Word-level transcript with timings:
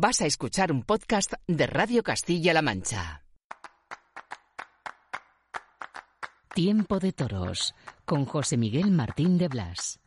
Vas 0.00 0.20
a 0.20 0.26
escuchar 0.26 0.70
un 0.70 0.84
podcast 0.84 1.32
de 1.48 1.66
Radio 1.66 2.04
Castilla-La 2.04 2.62
Mancha. 2.62 3.24
Tiempo 6.54 7.00
de 7.00 7.10
Toros 7.10 7.74
con 8.04 8.24
José 8.24 8.56
Miguel 8.56 8.92
Martín 8.92 9.38
de 9.38 9.48
Blas. 9.48 9.98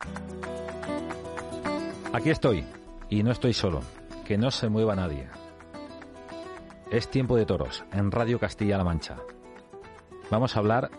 Aquí 2.10 2.30
estoy 2.30 2.64
y 3.10 3.22
no 3.22 3.32
estoy 3.32 3.52
solo. 3.52 3.82
Que 4.24 4.38
no 4.38 4.50
se 4.50 4.70
mueva 4.70 4.96
nadie. 4.96 5.28
Es 6.90 7.10
Tiempo 7.10 7.36
de 7.36 7.44
Toros 7.44 7.84
en 7.92 8.10
Radio 8.10 8.38
Castilla-La 8.38 8.84
Mancha. 8.84 9.18
Vamos 10.30 10.56
a 10.56 10.60
hablar 10.60 10.90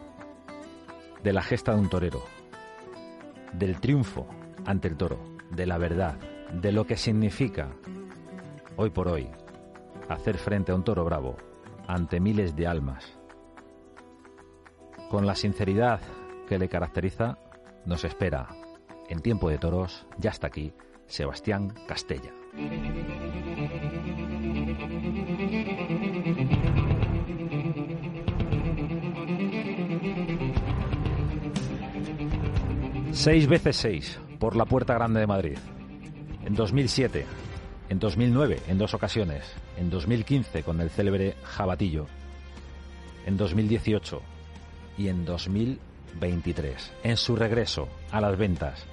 de 1.24 1.34
la 1.34 1.42
gesta 1.42 1.74
de 1.74 1.80
un 1.80 1.90
torero, 1.90 2.24
del 3.54 3.80
triunfo 3.80 4.28
ante 4.68 4.88
el 4.88 4.98
toro, 4.98 5.18
de 5.50 5.66
la 5.66 5.80
verdad, 5.80 6.20
de 6.52 6.72
lo 6.72 6.86
que 6.86 6.96
significa 6.96 7.70
hoy 8.78 8.90
por 8.90 9.08
hoy 9.08 9.30
hacer 10.10 10.38
frente 10.38 10.72
a 10.72 10.76
un 10.76 10.84
toro 10.84 11.04
bravo 11.06 11.38
ante 11.88 12.20
miles 12.20 12.56
de 12.56 12.68
almas. 12.68 13.18
Con 15.10 15.26
la 15.26 15.36
sinceridad 15.36 16.02
que 16.48 16.58
le 16.58 16.70
caracteriza, 16.70 17.38
nos 17.86 18.04
espera 18.04 18.48
en 19.10 19.20
tiempo 19.20 19.50
de 19.50 19.58
toros, 19.58 20.08
ya 20.18 20.32
está 20.32 20.48
aquí, 20.48 20.74
Sebastián 21.06 21.74
Castella. 21.88 22.32
Seis 33.12 33.48
veces 33.48 33.76
seis 33.76 34.20
por 34.40 34.56
la 34.56 34.66
Puerta 34.66 34.96
Grande 34.96 35.20
de 35.20 35.28
Madrid. 35.28 35.58
En 36.46 36.56
2007, 36.56 37.26
en 37.90 38.00
2009 38.00 38.60
en 38.68 38.78
dos 38.78 38.94
ocasiones, 38.94 39.44
en 39.78 39.90
2015 39.90 40.64
con 40.64 40.82
el 40.82 40.90
célebre 40.90 41.36
Jabatillo, 41.44 42.08
en 43.26 43.38
2018 43.38 44.22
y 44.98 45.08
en 45.08 45.26
2023. 45.26 46.94
En 47.04 47.18
su 47.18 47.36
regreso 47.36 47.88
a 48.12 48.22
las 48.22 48.38
ventas, 48.38 48.86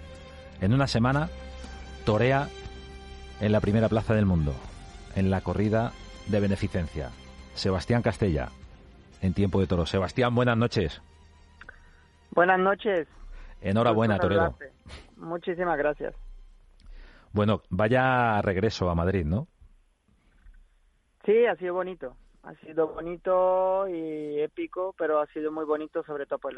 en 0.60 0.74
una 0.74 0.86
semana, 0.86 1.28
torea 2.04 2.48
en 3.40 3.52
la 3.52 3.60
primera 3.60 3.88
plaza 3.88 4.14
del 4.14 4.26
mundo, 4.26 4.54
en 5.16 5.30
la 5.30 5.40
corrida 5.40 5.92
de 6.26 6.40
beneficencia. 6.40 7.10
Sebastián 7.54 8.02
Castella, 8.02 8.48
en 9.22 9.34
tiempo 9.34 9.60
de 9.60 9.66
toro. 9.66 9.86
Sebastián, 9.86 10.34
buenas 10.34 10.56
noches. 10.56 11.00
Buenas 12.30 12.58
noches. 12.58 13.08
Enhorabuena, 13.60 14.18
torero. 14.18 14.56
Muchísimas 15.16 15.76
gracias. 15.76 16.14
Bueno, 17.32 17.62
vaya 17.70 18.40
regreso 18.42 18.90
a 18.90 18.94
Madrid, 18.94 19.24
¿no? 19.24 19.46
Sí, 21.24 21.46
ha 21.46 21.56
sido 21.56 21.74
bonito. 21.74 22.16
Ha 22.42 22.54
sido 22.56 22.88
bonito 22.88 23.86
y 23.88 24.40
épico, 24.40 24.94
pero 24.98 25.20
ha 25.20 25.26
sido 25.26 25.52
muy 25.52 25.64
bonito, 25.64 26.02
sobre 26.04 26.26
todo 26.26 26.38
pues 26.38 26.56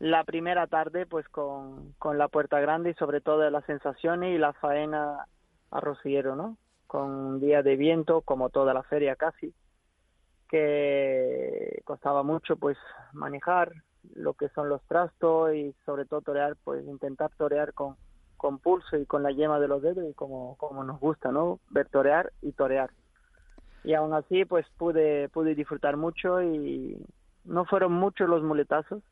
la, 0.00 0.24
primera 0.24 0.66
tarde, 0.66 1.06
pues 1.06 1.28
con, 1.28 1.92
con 1.98 2.18
la 2.18 2.28
puerta 2.28 2.58
grande 2.58 2.90
y 2.90 2.94
sobre 2.94 3.20
todo 3.20 3.48
las 3.48 3.64
sensaciones 3.66 4.34
y 4.34 4.38
la 4.38 4.52
faena 4.54 5.26
a 5.70 5.80
¿no? 6.34 6.56
Con 6.88 7.10
un 7.10 7.40
día 7.40 7.62
de 7.62 7.76
viento, 7.76 8.22
como 8.22 8.50
toda 8.50 8.74
la 8.74 8.82
feria 8.82 9.14
casi, 9.14 9.54
que 10.48 11.80
costaba 11.84 12.24
mucho 12.24 12.56
pues 12.56 12.76
manejar 13.12 13.72
lo 14.14 14.34
que 14.34 14.48
son 14.48 14.68
los 14.68 14.82
trastos 14.88 15.54
y 15.54 15.72
sobre 15.86 16.04
todo 16.04 16.22
torear, 16.22 16.56
pues 16.64 16.84
intentar 16.84 17.30
torear 17.36 17.72
con, 17.72 17.96
con 18.40 18.58
pulso 18.58 18.96
y 18.96 19.04
con 19.04 19.22
la 19.22 19.32
yema 19.32 19.60
de 19.60 19.68
los 19.68 19.82
dedos 19.82 20.02
y 20.08 20.14
como, 20.14 20.56
como 20.56 20.82
nos 20.82 20.98
gusta, 20.98 21.30
¿no? 21.30 21.60
Ver 21.68 21.90
torear 21.90 22.32
y 22.40 22.52
torear. 22.52 22.88
Y 23.84 23.92
aún 23.92 24.14
así, 24.14 24.46
pues 24.46 24.64
pude, 24.78 25.28
pude 25.28 25.54
disfrutar 25.54 25.98
mucho 25.98 26.42
y 26.42 26.96
no 27.44 27.66
fueron 27.66 27.92
muchos 27.92 28.30
los 28.30 28.42
muletazos, 28.42 29.02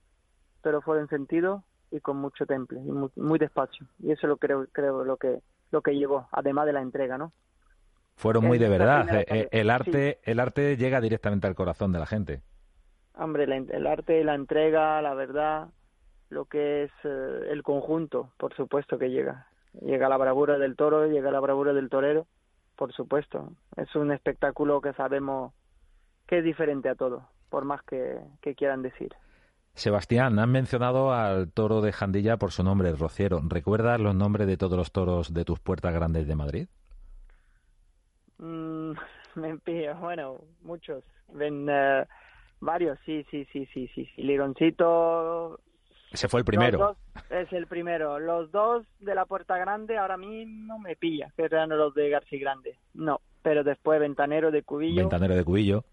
pero 0.62 0.81
fueron 0.81 1.09
sentido 1.09 1.62
y 1.91 2.00
con 2.00 2.16
mucho 2.16 2.47
temple 2.47 2.81
y 2.83 3.21
muy, 3.21 3.39
despacio. 3.39 3.87
Y 3.99 4.12
eso 4.12 4.27
lo 4.27 4.39
creo, 4.39 4.66
creo 4.72 5.05
lo 5.05 5.19
que, 5.19 5.43
lo 5.72 5.83
que 5.83 5.95
llevó, 5.95 6.27
además 6.33 6.65
de 6.65 6.72
la 6.72 6.81
entrega, 6.81 7.19
¿no? 7.19 7.34
Fueron 8.16 8.47
muy 8.47 8.56
de 8.56 8.71
verdad. 8.71 9.15
Eh, 9.15 9.27
eh, 9.28 9.49
el 9.53 9.69
arte, 9.69 10.21
el 10.22 10.41
arte 10.41 10.78
llega 10.78 11.03
directamente 11.03 11.47
al 11.47 11.55
corazón 11.55 11.93
de 11.93 11.99
la 11.99 12.06
gente. 12.06 12.41
Hombre, 13.12 13.45
el 13.45 13.87
arte, 13.87 14.25
la 14.25 14.34
entrega, 14.34 15.03
la 15.03 15.12
verdad, 15.12 15.69
lo 16.31 16.44
que 16.44 16.84
es 16.84 16.91
eh, 17.05 17.49
el 17.50 17.62
conjunto, 17.62 18.31
por 18.37 18.55
supuesto 18.55 18.99
que 18.99 19.11
llega. 19.11 19.47
Llega 19.81 20.09
la 20.09 20.16
bravura 20.16 20.59
del 20.59 20.77
toro, 20.77 21.06
llega 21.06 21.31
la 21.31 21.41
bravura 21.41 21.72
del 21.72 21.89
torero, 21.89 22.27
por 22.77 22.93
supuesto. 22.93 23.53
Es 23.77 23.94
un 23.94 24.12
espectáculo 24.12 24.81
que 24.81 24.93
sabemos 24.94 25.53
que 26.27 26.39
es 26.39 26.44
diferente 26.44 26.89
a 26.89 26.94
todo, 26.94 27.28
por 27.49 27.65
más 27.65 27.83
que, 27.83 28.21
quieran 28.56 28.83
decir. 28.83 29.15
Sebastián, 29.75 30.39
han 30.39 30.50
mencionado 30.50 31.12
al 31.12 31.53
toro 31.53 31.81
de 31.81 31.93
Jandilla 31.93 32.37
por 32.37 32.50
su 32.50 32.65
nombre, 32.65 32.93
Rociero. 32.93 33.41
¿Recuerdas 33.47 34.00
los 34.00 34.15
nombres 34.15 34.47
de 34.47 34.56
todos 34.56 34.77
los 34.77 34.93
toros 34.93 35.33
de 35.33 35.45
tus 35.45 35.60
puertas 35.60 35.95
grandes 35.95 36.27
de 36.27 36.34
Madrid? 36.34 36.69
Mm, 38.39 38.93
me 39.37 39.59
pillo, 39.59 39.95
bueno, 39.97 40.41
muchos. 40.62 41.05
Ven, 41.33 41.69
eh, 41.71 42.05
varios, 42.60 42.99
sí, 43.05 43.25
sí, 43.31 43.47
sí, 43.53 43.66
sí, 43.72 43.89
sí. 43.95 44.09
Lironcito, 44.16 45.60
ese 46.11 46.29
fue 46.29 46.41
el 46.41 46.45
primero. 46.45 46.97
es 47.31 47.53
el 47.53 47.67
primero. 47.67 48.19
Los 48.19 48.51
dos 48.51 48.87
de 49.01 49.15
la 49.15 49.27
Puerta 49.27 49.57
Grande 49.59 49.99
ahora 49.99 50.17
mismo 50.17 50.79
me 50.79 50.97
pilla, 50.97 51.33
que 51.37 51.45
eran 51.45 51.69
los 51.71 51.95
de 51.95 52.09
García 52.09 52.41
Grande. 52.41 52.79
No, 52.95 53.21
pero 53.43 53.65
después 53.65 54.01
Ventanero 54.01 54.51
de 54.51 54.63
Cubillo. 54.63 55.03
Ventanero 55.03 55.35
de 55.35 55.45
Cubillo. 55.45 55.85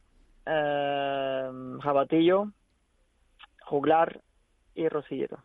Eh, 0.46 1.52
Jabatillo, 1.82 2.52
Juglar 3.62 4.22
y 4.74 4.88
Rosillero. 4.88 5.40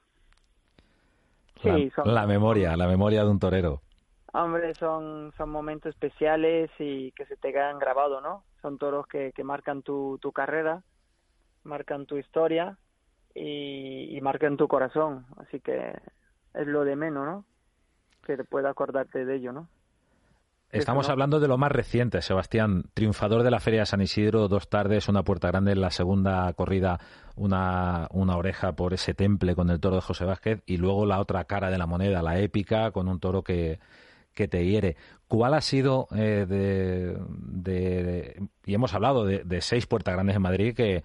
Sí, 1.63 1.93
la, 2.05 2.13
la 2.13 2.27
memoria, 2.27 2.77
la 2.77 2.87
memoria 2.87 3.23
de 3.25 3.31
un 3.31 3.39
torero. 3.39 3.83
Hombre, 4.33 4.75
son, 4.77 5.33
son 5.37 5.51
momentos 5.51 5.91
especiales 5.91 6.71
y 6.79 7.11
que 7.13 7.27
se 7.27 7.37
te 7.37 7.53
quedan 7.53 7.79
grabados, 7.79 8.23
¿no? 8.23 8.45
Son 8.63 8.79
toros 8.79 9.07
que, 9.09 9.33
que 9.33 9.43
marcan 9.43 9.83
tu, 9.83 10.19
tu 10.23 10.33
carrera, 10.33 10.83
marcan 11.65 12.07
tu 12.07 12.17
historia 12.17 12.79
y, 13.35 14.17
y 14.17 14.21
marca 14.21 14.47
en 14.47 14.57
tu 14.57 14.69
corazón. 14.69 15.27
Así 15.37 15.61
que 15.61 15.99
es 16.55 16.67
lo 16.67 16.85
de 16.85 16.97
menos, 16.97 17.27
¿no? 17.27 17.45
Que 18.25 18.37
te 18.37 18.45
pueda 18.45 18.71
acordarte 18.71 19.25
de 19.25 19.37
ello, 19.37 19.53
¿no? 19.53 19.69
Estamos 20.73 21.09
hablando 21.09 21.41
de 21.41 21.49
lo 21.49 21.59
más 21.59 21.73
reciente, 21.73 22.23
Sebastián. 22.23 22.85
Triunfador 22.95 23.43
de 23.43 23.51
la 23.51 23.59
Feria 23.59 23.81
de 23.81 23.87
San 23.87 24.03
Isidro, 24.03 24.47
dos 24.47 24.69
tardes, 24.69 25.09
una 25.09 25.25
puerta 25.25 25.49
grande 25.49 25.73
en 25.73 25.81
la 25.81 25.91
segunda 25.91 26.53
corrida, 26.53 27.01
una, 27.35 28.07
una 28.13 28.37
oreja 28.37 28.73
por 28.77 28.95
ese 28.95 29.13
temple 29.13 29.57
con 29.57 29.69
el 29.71 29.81
toro 29.81 29.97
de 29.97 30.03
José 30.03 30.25
Vázquez 30.25 30.63
y 30.67 30.77
luego 30.77 31.07
la 31.07 31.19
otra 31.19 31.43
cara 31.45 31.71
de 31.71 31.79
la 31.79 31.87
moneda, 31.87 32.23
la 32.23 32.39
épica, 32.39 32.93
con 32.93 33.09
un 33.09 33.19
toro 33.19 33.43
que, 33.43 33.81
que 34.33 34.47
te 34.47 34.65
hiere. 34.65 34.97
¿Cuál 35.27 35.55
ha 35.55 35.61
sido 35.61 36.07
eh, 36.15 36.47
de, 36.49 37.19
de, 37.29 38.49
Y 38.65 38.75
hemos 38.75 38.95
hablado 38.95 39.25
de, 39.25 39.43
de 39.43 39.61
seis 39.63 39.89
puertas 39.89 40.15
grandes 40.15 40.37
en 40.37 40.43
Madrid 40.43 40.77
que, 40.77 41.03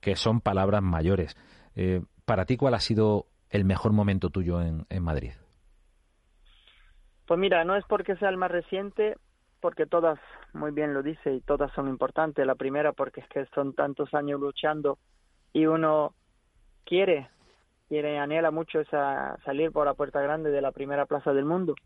que 0.00 0.16
son 0.16 0.42
palabras 0.42 0.82
mayores. 0.82 1.34
Eh, 1.80 2.02
para 2.24 2.44
ti, 2.44 2.56
¿cuál 2.56 2.74
ha 2.74 2.80
sido 2.80 3.26
el 3.50 3.64
mejor 3.64 3.92
momento 3.92 4.30
tuyo 4.30 4.60
en, 4.60 4.84
en 4.90 5.02
Madrid? 5.04 5.30
Pues 7.24 7.38
mira, 7.38 7.64
no 7.64 7.76
es 7.76 7.84
porque 7.84 8.16
sea 8.16 8.30
el 8.30 8.36
más 8.36 8.50
reciente, 8.50 9.16
porque 9.60 9.86
todas, 9.86 10.18
muy 10.52 10.72
bien 10.72 10.92
lo 10.92 11.04
dice, 11.04 11.32
y 11.32 11.40
todas 11.40 11.70
son 11.74 11.88
importantes. 11.88 12.44
La 12.44 12.56
primera 12.56 12.92
porque 12.92 13.20
es 13.20 13.28
que 13.28 13.46
son 13.54 13.74
tantos 13.74 14.12
años 14.12 14.40
luchando 14.40 14.98
y 15.52 15.66
uno 15.66 16.14
quiere, 16.84 17.28
quiere, 17.88 18.18
anhela 18.18 18.50
mucho 18.50 18.80
esa, 18.80 19.38
salir 19.44 19.70
por 19.70 19.86
la 19.86 19.94
puerta 19.94 20.20
grande 20.20 20.50
de 20.50 20.60
la 20.60 20.72
primera 20.72 21.06
plaza 21.06 21.32
del 21.32 21.44
mundo. 21.44 21.76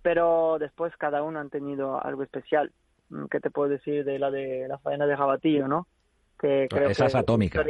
Pero 0.00 0.58
después 0.60 0.96
cada 0.96 1.24
uno 1.24 1.40
han 1.40 1.50
tenido 1.50 2.00
algo 2.00 2.22
especial. 2.22 2.70
¿Qué 3.32 3.40
te 3.40 3.50
puedo 3.50 3.68
decir 3.68 4.04
de 4.04 4.20
la 4.20 4.30
de 4.30 4.68
la 4.68 4.78
faena 4.78 5.06
de 5.06 5.16
Jabatillo, 5.16 5.66
no? 5.66 5.88
esa 6.42 7.06
es 7.06 7.14
atómica, 7.14 7.64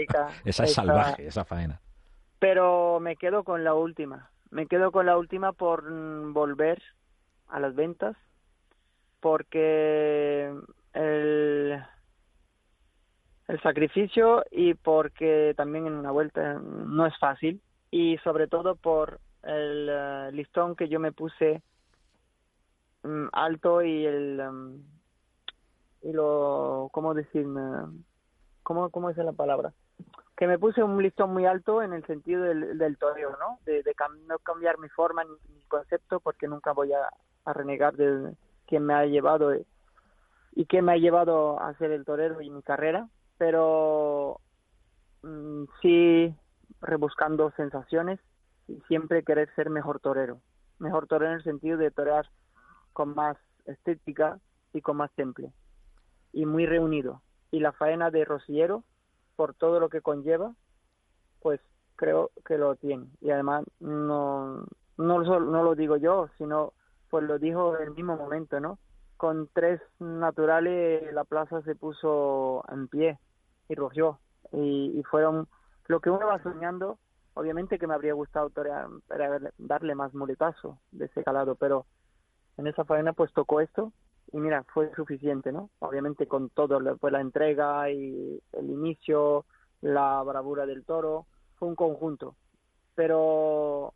esa 0.44 0.64
es 0.64 0.74
salvaje, 0.74 1.26
esa 1.26 1.44
faena. 1.44 1.80
Pero 2.38 3.00
me 3.00 3.16
quedo 3.16 3.44
con 3.44 3.64
la 3.64 3.74
última, 3.74 4.30
me 4.50 4.66
quedo 4.66 4.92
con 4.92 5.06
la 5.06 5.16
última 5.16 5.52
por 5.52 5.84
volver 6.32 6.82
a 7.48 7.60
las 7.60 7.74
ventas, 7.74 8.16
porque 9.20 10.52
el, 10.92 11.82
el 13.48 13.62
sacrificio 13.62 14.44
y 14.50 14.74
porque 14.74 15.54
también 15.56 15.86
en 15.86 15.94
una 15.94 16.10
vuelta 16.10 16.54
no 16.54 17.06
es 17.06 17.16
fácil. 17.18 17.60
Y 17.90 18.18
sobre 18.18 18.48
todo 18.48 18.74
por 18.74 19.20
el 19.44 19.88
eh, 19.90 20.30
listón 20.32 20.74
que 20.74 20.88
yo 20.88 20.98
me 20.98 21.12
puse 21.12 21.62
mm, 23.02 23.26
alto 23.32 23.82
y 23.82 24.04
el 24.04 24.42
mm, 24.42 24.82
y 26.02 26.12
lo 26.12 26.90
cómo 26.92 27.14
decirme 27.14 27.60
¿cómo, 28.64 28.90
cómo 28.90 29.10
es 29.10 29.16
la 29.16 29.32
palabra? 29.32 29.72
Que 30.36 30.48
me 30.48 30.58
puse 30.58 30.82
un 30.82 31.00
listón 31.00 31.32
muy 31.32 31.46
alto 31.46 31.80
en 31.80 31.92
el 31.92 32.04
sentido 32.06 32.42
del, 32.42 32.76
del 32.76 32.98
toreo, 32.98 33.36
¿no? 33.38 33.60
De, 33.64 33.84
no 34.26 34.38
cambiar 34.40 34.78
mi 34.78 34.88
forma 34.88 35.22
ni 35.22 35.54
mi 35.54 35.62
concepto 35.66 36.18
porque 36.18 36.48
nunca 36.48 36.72
voy 36.72 36.92
a, 36.92 37.08
renegar 37.52 37.94
de, 37.94 38.34
que 38.66 38.80
me 38.80 38.94
ha 38.94 39.04
llevado 39.04 39.54
y 40.56 40.66
que 40.66 40.82
me 40.82 40.92
ha 40.92 40.96
llevado 40.96 41.60
a 41.60 41.74
ser 41.74 41.92
el 41.92 42.04
torero 42.04 42.40
y 42.40 42.50
mi 42.50 42.62
carrera, 42.62 43.08
pero 43.38 44.40
mm, 45.22 45.64
sí 45.82 46.34
rebuscando 46.80 47.50
sensaciones 47.52 48.18
y 48.66 48.80
siempre 48.88 49.22
querer 49.22 49.54
ser 49.54 49.70
mejor 49.70 50.00
torero. 50.00 50.40
Mejor 50.78 51.06
torero 51.06 51.32
en 51.32 51.38
el 51.38 51.44
sentido 51.44 51.76
de 51.76 51.90
torear 51.90 52.28
con 52.92 53.14
más 53.14 53.36
estética 53.66 54.38
y 54.72 54.80
con 54.80 54.96
más 54.96 55.10
temple. 55.12 55.52
Y 56.32 56.46
muy 56.46 56.66
reunido. 56.66 57.22
Y 57.54 57.60
la 57.60 57.70
faena 57.70 58.10
de 58.10 58.24
Rosillero, 58.24 58.82
por 59.36 59.54
todo 59.54 59.78
lo 59.78 59.88
que 59.88 60.00
conlleva, 60.00 60.56
pues 61.40 61.60
creo 61.94 62.32
que 62.44 62.58
lo 62.58 62.74
tiene. 62.74 63.06
Y 63.20 63.30
además 63.30 63.64
no, 63.78 64.64
no, 64.96 65.22
no 65.22 65.62
lo 65.62 65.76
digo 65.76 65.96
yo, 65.96 66.28
sino 66.36 66.72
pues 67.10 67.22
lo 67.22 67.38
dijo 67.38 67.76
en 67.76 67.84
el 67.84 67.90
mismo 67.92 68.16
momento, 68.16 68.58
¿no? 68.58 68.80
Con 69.16 69.48
tres 69.52 69.80
naturales 70.00 71.14
la 71.14 71.22
plaza 71.22 71.62
se 71.62 71.76
puso 71.76 72.64
en 72.72 72.88
pie 72.88 73.20
y 73.68 73.76
rugió. 73.76 74.18
Y, 74.50 74.98
y 74.98 75.04
fueron 75.04 75.46
lo 75.86 76.00
que 76.00 76.10
uno 76.10 76.26
va 76.26 76.42
soñando, 76.42 76.98
obviamente 77.34 77.78
que 77.78 77.86
me 77.86 77.94
habría 77.94 78.14
gustado 78.14 78.50
torear, 78.50 78.88
darle 79.58 79.94
más 79.94 80.12
muletazo 80.12 80.80
de 80.90 81.04
ese 81.04 81.22
calado, 81.22 81.54
pero 81.54 81.86
en 82.56 82.66
esa 82.66 82.84
faena 82.84 83.12
pues 83.12 83.32
tocó 83.32 83.60
esto 83.60 83.92
y 84.34 84.40
mira, 84.40 84.64
fue 84.64 84.92
suficiente, 84.96 85.52
¿no? 85.52 85.70
Obviamente 85.78 86.26
con 86.26 86.50
todo, 86.50 86.80
fue 86.98 87.12
la 87.12 87.20
entrega 87.20 87.88
y 87.88 88.42
el 88.52 88.68
inicio, 88.68 89.44
la 89.80 90.20
bravura 90.24 90.66
del 90.66 90.84
toro, 90.84 91.26
fue 91.54 91.68
un 91.68 91.76
conjunto. 91.76 92.34
Pero 92.96 93.94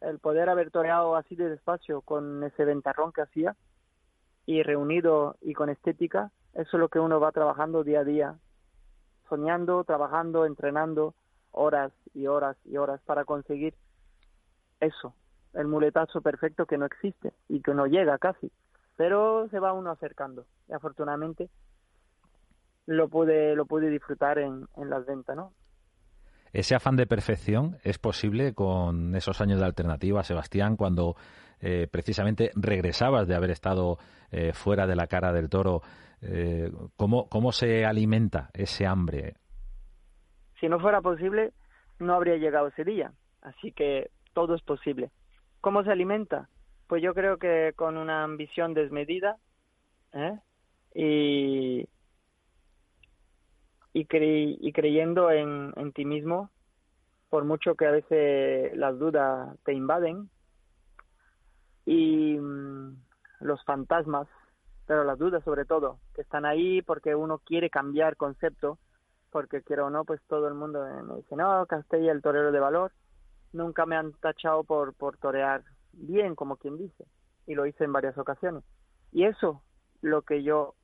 el 0.00 0.20
poder 0.20 0.48
haber 0.48 0.70
toreado 0.70 1.16
así 1.16 1.34
de 1.34 1.50
despacio 1.50 2.02
con 2.02 2.44
ese 2.44 2.64
ventarrón 2.64 3.10
que 3.10 3.22
hacía 3.22 3.56
y 4.46 4.62
reunido 4.62 5.34
y 5.40 5.54
con 5.54 5.70
estética, 5.70 6.30
eso 6.54 6.76
es 6.76 6.80
lo 6.80 6.88
que 6.88 7.00
uno 7.00 7.18
va 7.18 7.32
trabajando 7.32 7.82
día 7.82 8.00
a 8.00 8.04
día, 8.04 8.38
soñando, 9.28 9.82
trabajando, 9.82 10.46
entrenando 10.46 11.14
horas 11.50 11.90
y 12.14 12.28
horas 12.28 12.56
y 12.64 12.76
horas 12.76 13.00
para 13.06 13.24
conseguir 13.24 13.74
eso, 14.78 15.16
el 15.52 15.66
muletazo 15.66 16.20
perfecto 16.20 16.66
que 16.66 16.78
no 16.78 16.86
existe 16.86 17.32
y 17.48 17.60
que 17.60 17.74
no 17.74 17.86
llega 17.86 18.18
casi, 18.18 18.52
pero 19.00 19.48
se 19.48 19.58
va 19.58 19.72
uno 19.72 19.90
acercando 19.90 20.44
y 20.68 20.74
afortunadamente 20.74 21.48
lo 22.84 23.08
pude 23.08 23.56
lo 23.56 23.64
pude 23.64 23.88
disfrutar 23.88 24.38
en, 24.38 24.66
en 24.76 24.90
las 24.90 25.06
ventas, 25.06 25.34
¿no? 25.34 25.54
Ese 26.52 26.74
afán 26.74 26.96
de 26.96 27.06
perfección 27.06 27.78
es 27.82 27.96
posible 27.98 28.52
con 28.52 29.14
esos 29.14 29.40
años 29.40 29.58
de 29.58 29.64
alternativa, 29.64 30.22
Sebastián, 30.22 30.76
cuando 30.76 31.16
eh, 31.62 31.88
precisamente 31.90 32.50
regresabas 32.54 33.26
de 33.26 33.34
haber 33.34 33.52
estado 33.52 33.96
eh, 34.32 34.52
fuera 34.52 34.86
de 34.86 34.96
la 34.96 35.06
cara 35.06 35.32
del 35.32 35.48
toro. 35.48 35.80
Eh, 36.20 36.70
¿cómo, 36.96 37.26
¿Cómo 37.30 37.52
se 37.52 37.86
alimenta 37.86 38.50
ese 38.52 38.86
hambre? 38.86 39.36
Si 40.60 40.68
no 40.68 40.78
fuera 40.78 41.00
posible, 41.00 41.54
no 42.00 42.12
habría 42.12 42.36
llegado 42.36 42.66
ese 42.66 42.84
día. 42.84 43.14
Así 43.40 43.72
que 43.72 44.10
todo 44.34 44.54
es 44.54 44.60
posible. 44.60 45.10
¿Cómo 45.62 45.84
se 45.84 45.90
alimenta? 45.90 46.50
Pues 46.90 47.04
yo 47.04 47.14
creo 47.14 47.38
que 47.38 47.72
con 47.76 47.96
una 47.96 48.24
ambición 48.24 48.74
desmedida 48.74 49.36
¿eh? 50.12 50.40
y, 50.92 51.88
y, 53.92 54.08
y 54.10 54.72
creyendo 54.72 55.30
en, 55.30 55.72
en 55.76 55.92
ti 55.92 56.04
mismo, 56.04 56.50
por 57.28 57.44
mucho 57.44 57.76
que 57.76 57.86
a 57.86 57.92
veces 57.92 58.76
las 58.76 58.98
dudas 58.98 59.56
te 59.64 59.72
invaden 59.72 60.30
y 61.86 62.36
mm, 62.36 62.96
los 63.38 63.62
fantasmas, 63.64 64.26
pero 64.84 65.04
las 65.04 65.16
dudas 65.16 65.44
sobre 65.44 65.66
todo, 65.66 66.00
que 66.16 66.22
están 66.22 66.44
ahí 66.44 66.82
porque 66.82 67.14
uno 67.14 67.38
quiere 67.38 67.70
cambiar 67.70 68.16
concepto, 68.16 68.80
porque 69.30 69.62
quiero 69.62 69.86
o 69.86 69.90
no, 69.90 70.04
pues 70.04 70.20
todo 70.26 70.48
el 70.48 70.54
mundo 70.54 70.84
me 71.06 71.18
dice, 71.18 71.36
no, 71.36 71.64
Castella 71.66 72.10
el 72.10 72.20
torero 72.20 72.50
de 72.50 72.58
valor, 72.58 72.90
nunca 73.52 73.86
me 73.86 73.94
han 73.94 74.12
tachado 74.14 74.64
por, 74.64 74.92
por 74.94 75.18
torear 75.18 75.62
bien, 75.92 76.34
como 76.34 76.56
quien 76.56 76.76
dice, 76.76 77.04
y 77.46 77.54
lo 77.54 77.66
hice 77.66 77.84
en 77.84 77.92
varias 77.92 78.16
ocasiones. 78.18 78.64
Y 79.12 79.24
eso, 79.24 79.62
lo 80.02 80.22
que 80.22 80.42
yo 80.42 80.74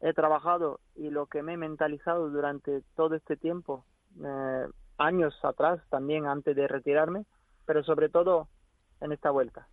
he 0.00 0.12
trabajado 0.12 0.80
y 0.94 1.10
lo 1.10 1.26
que 1.26 1.42
me 1.42 1.54
he 1.54 1.56
mentalizado 1.56 2.30
durante 2.30 2.82
todo 2.96 3.14
este 3.14 3.36
tiempo, 3.36 3.84
eh, 4.22 4.66
años 4.98 5.34
atrás 5.44 5.80
también 5.90 6.26
antes 6.26 6.54
de 6.54 6.68
retirarme, 6.68 7.24
pero 7.66 7.82
sobre 7.84 8.08
todo 8.08 8.48
en 9.00 9.12
esta 9.12 9.30
vuelta. 9.30 9.68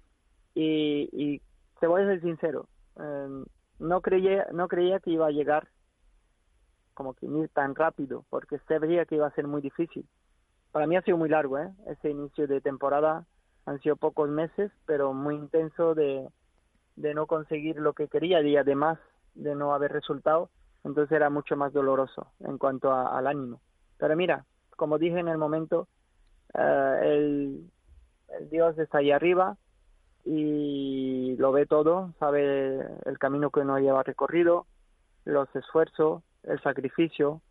Y, 0.53 1.09
y 1.11 1.41
te 1.79 1.87
voy 1.87 2.03
a 2.03 2.05
ser 2.05 2.21
sincero, 2.21 2.67
eh, 2.99 3.43
no 3.79 4.01
creía, 4.01 4.47
no 4.51 4.67
creía 4.67 4.99
que 4.99 5.11
iba 5.11 5.27
a 5.27 5.31
llegar 5.31 5.67
como 6.93 7.13
que 7.13 7.25
ir 7.25 7.49
tan 7.49 7.73
rápido, 7.73 8.25
porque 8.29 8.59
se 8.67 8.77
veía 8.77 9.05
que 9.05 9.15
iba 9.15 9.25
a 9.25 9.33
ser 9.33 9.47
muy 9.47 9.61
difícil 9.61 10.07
para 10.71 10.87
mí 10.87 10.95
ha 10.95 11.01
sido 11.01 11.17
muy 11.17 11.29
largo, 11.29 11.59
¿eh? 11.59 11.69
Ese 11.87 12.09
inicio 12.09 12.47
de 12.47 12.61
temporada 12.61 13.25
han 13.65 13.79
sido 13.79 13.95
pocos 13.95 14.29
meses, 14.29 14.71
pero 14.85 15.13
muy 15.13 15.35
intenso 15.35 15.93
de, 15.95 16.27
de 16.95 17.13
no 17.13 17.27
conseguir 17.27 17.77
lo 17.77 17.93
que 17.93 18.07
quería 18.07 18.41
y 18.41 18.57
además 18.57 18.99
de 19.35 19.55
no 19.55 19.73
haber 19.73 19.91
resultado, 19.91 20.49
entonces 20.83 21.11
era 21.15 21.29
mucho 21.29 21.55
más 21.55 21.73
doloroso 21.73 22.27
en 22.39 22.57
cuanto 22.57 22.93
al 22.93 23.27
ánimo. 23.27 23.61
Pero 23.97 24.15
mira, 24.15 24.45
como 24.75 24.97
dije 24.97 25.19
en 25.19 25.27
el 25.27 25.37
momento, 25.37 25.87
eh, 26.53 26.99
el, 27.03 27.71
el 28.39 28.49
Dios 28.49 28.77
está 28.77 28.99
ahí 28.99 29.11
arriba 29.11 29.57
y 30.25 31.35
lo 31.37 31.51
ve 31.51 31.65
todo, 31.65 32.13
sabe 32.19 32.79
el 33.05 33.19
camino 33.19 33.49
que 33.49 33.61
uno 33.61 33.79
lleva 33.79 34.03
recorrido, 34.03 34.65
los 35.25 35.53
esfuerzos, 35.55 36.23
el 36.43 36.61
sacrificio, 36.61 37.41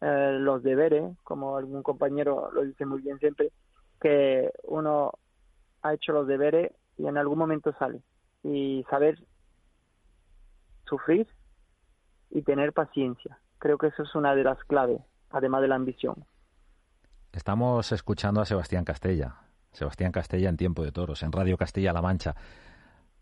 eh, 0.00 0.36
los 0.40 0.62
deberes, 0.62 1.16
como 1.22 1.56
algún 1.56 1.82
compañero 1.82 2.50
lo 2.52 2.62
dice 2.62 2.84
muy 2.84 3.00
bien 3.02 3.18
siempre, 3.18 3.52
que 4.00 4.50
uno 4.64 5.12
ha 5.82 5.94
hecho 5.94 6.12
los 6.12 6.26
deberes 6.26 6.72
y 6.98 7.06
en 7.06 7.16
algún 7.18 7.38
momento 7.38 7.74
sale. 7.78 8.02
Y 8.42 8.84
saber 8.90 9.18
sufrir 10.86 11.26
y 12.30 12.42
tener 12.42 12.72
paciencia. 12.72 13.38
Creo 13.58 13.78
que 13.78 13.88
eso 13.88 14.02
es 14.02 14.14
una 14.14 14.34
de 14.34 14.44
las 14.44 14.62
claves, 14.64 15.00
además 15.30 15.62
de 15.62 15.68
la 15.68 15.76
ambición. 15.76 16.24
Estamos 17.32 17.92
escuchando 17.92 18.40
a 18.40 18.44
Sebastián 18.44 18.84
Castella. 18.84 19.36
Sebastián 19.72 20.12
Castella 20.12 20.48
en 20.48 20.56
Tiempo 20.56 20.82
de 20.82 20.92
Toros, 20.92 21.22
en 21.22 21.32
Radio 21.32 21.56
Castilla-La 21.56 22.02
Mancha. 22.02 22.34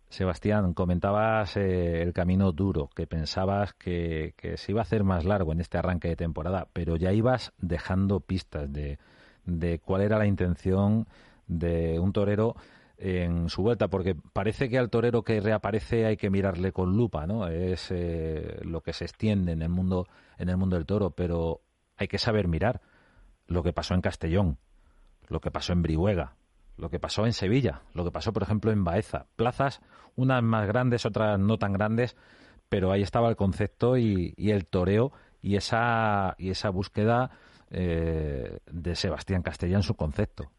Sebastián, 0.09 0.75
comentabas 0.75 1.57
eh, 1.57 2.03
el 2.03 2.13
camino 2.13 2.51
duro, 2.51 2.91
que 2.97 3.07
pensabas 3.07 3.75
que, 3.75 4.35
se 4.57 4.73
iba 4.73 4.81
a 4.81 4.83
hacer 4.83 5.05
más 5.05 5.25
largo 5.25 5.53
en 5.53 5.61
este 5.61 5.79
arranque 5.79 6.09
de 6.09 6.17
temporada, 6.17 6.67
pero 6.73 6.97
ya 6.97 7.13
ibas 7.13 7.53
dejando 7.59 8.19
pistas 8.19 8.73
de, 8.73 8.99
de 9.45 9.79
cuál 9.79 10.03
era 10.03 10.19
la 10.19 10.27
intención 10.27 11.07
de 11.51 11.99
un 11.99 12.13
torero 12.13 12.55
en 12.97 13.49
su 13.49 13.63
vuelta, 13.63 13.89
porque 13.89 14.15
parece 14.15 14.69
que 14.69 14.79
al 14.79 14.91
torero 14.91 15.23
que 15.23 15.41
reaparece 15.41 16.07
hay 16.07 16.17
que 16.17 16.31
mirarle 16.31 16.71
con 16.71 16.97
lupa, 16.97 17.27
¿no? 17.27 17.49
Es 17.49 17.89
eh, 17.91 18.61
lo 18.63 18.83
que 18.83 18.93
se 18.93 19.05
extiende 19.05 19.53
en 19.53 19.63
el 19.63 19.71
mundo 19.71 20.07
en 20.39 20.49
el 20.49 20.57
mundo 20.57 20.77
del 20.77 20.87
toro, 20.87 21.11
pero 21.11 21.63
hay 21.97 22.09
que 22.09 22.19
saber 22.19 22.47
mirar 22.47 22.81
lo 23.47 23.63
que 23.63 23.73
pasó 23.73 23.95
en 23.95 24.01
Castellón, 24.01 24.59
lo 25.29 25.41
que 25.41 25.51
pasó 25.51 25.73
en 25.73 25.83
Brihuega, 25.83 26.37
lo 26.77 26.91
que 26.91 27.01
pasó 27.01 27.27
en 27.27 27.33
Sevilla, 27.33 27.83
lo 27.95 28.05
que 28.05 28.11
pasó, 28.11 28.33
por 28.33 28.43
ejemplo, 28.43 28.71
en 28.71 28.85
Baeza. 28.85 29.27
Plazas, 29.37 29.81
unas 30.17 30.43
más 30.43 30.67
grandes, 30.67 31.05
otras 31.05 31.39
no 31.39 31.59
tan 31.59 31.73
grandes, 31.73 32.17
pero 32.69 32.93
ahí 32.93 33.03
estaba 33.03 33.29
el 33.29 33.37
concepto 33.37 33.97
y, 33.97 34.35
el 34.37 34.67
toreo 34.67 35.13
y 35.43 35.57
esa, 35.57 36.37
y 36.39 36.51
esa 36.51 36.71
búsqueda 36.71 37.31
eh, 37.71 38.61
de 38.71 38.95
Sebastián 38.95 39.43
Castellán 39.43 39.83
su 39.83 39.95
concepto. 39.95 40.51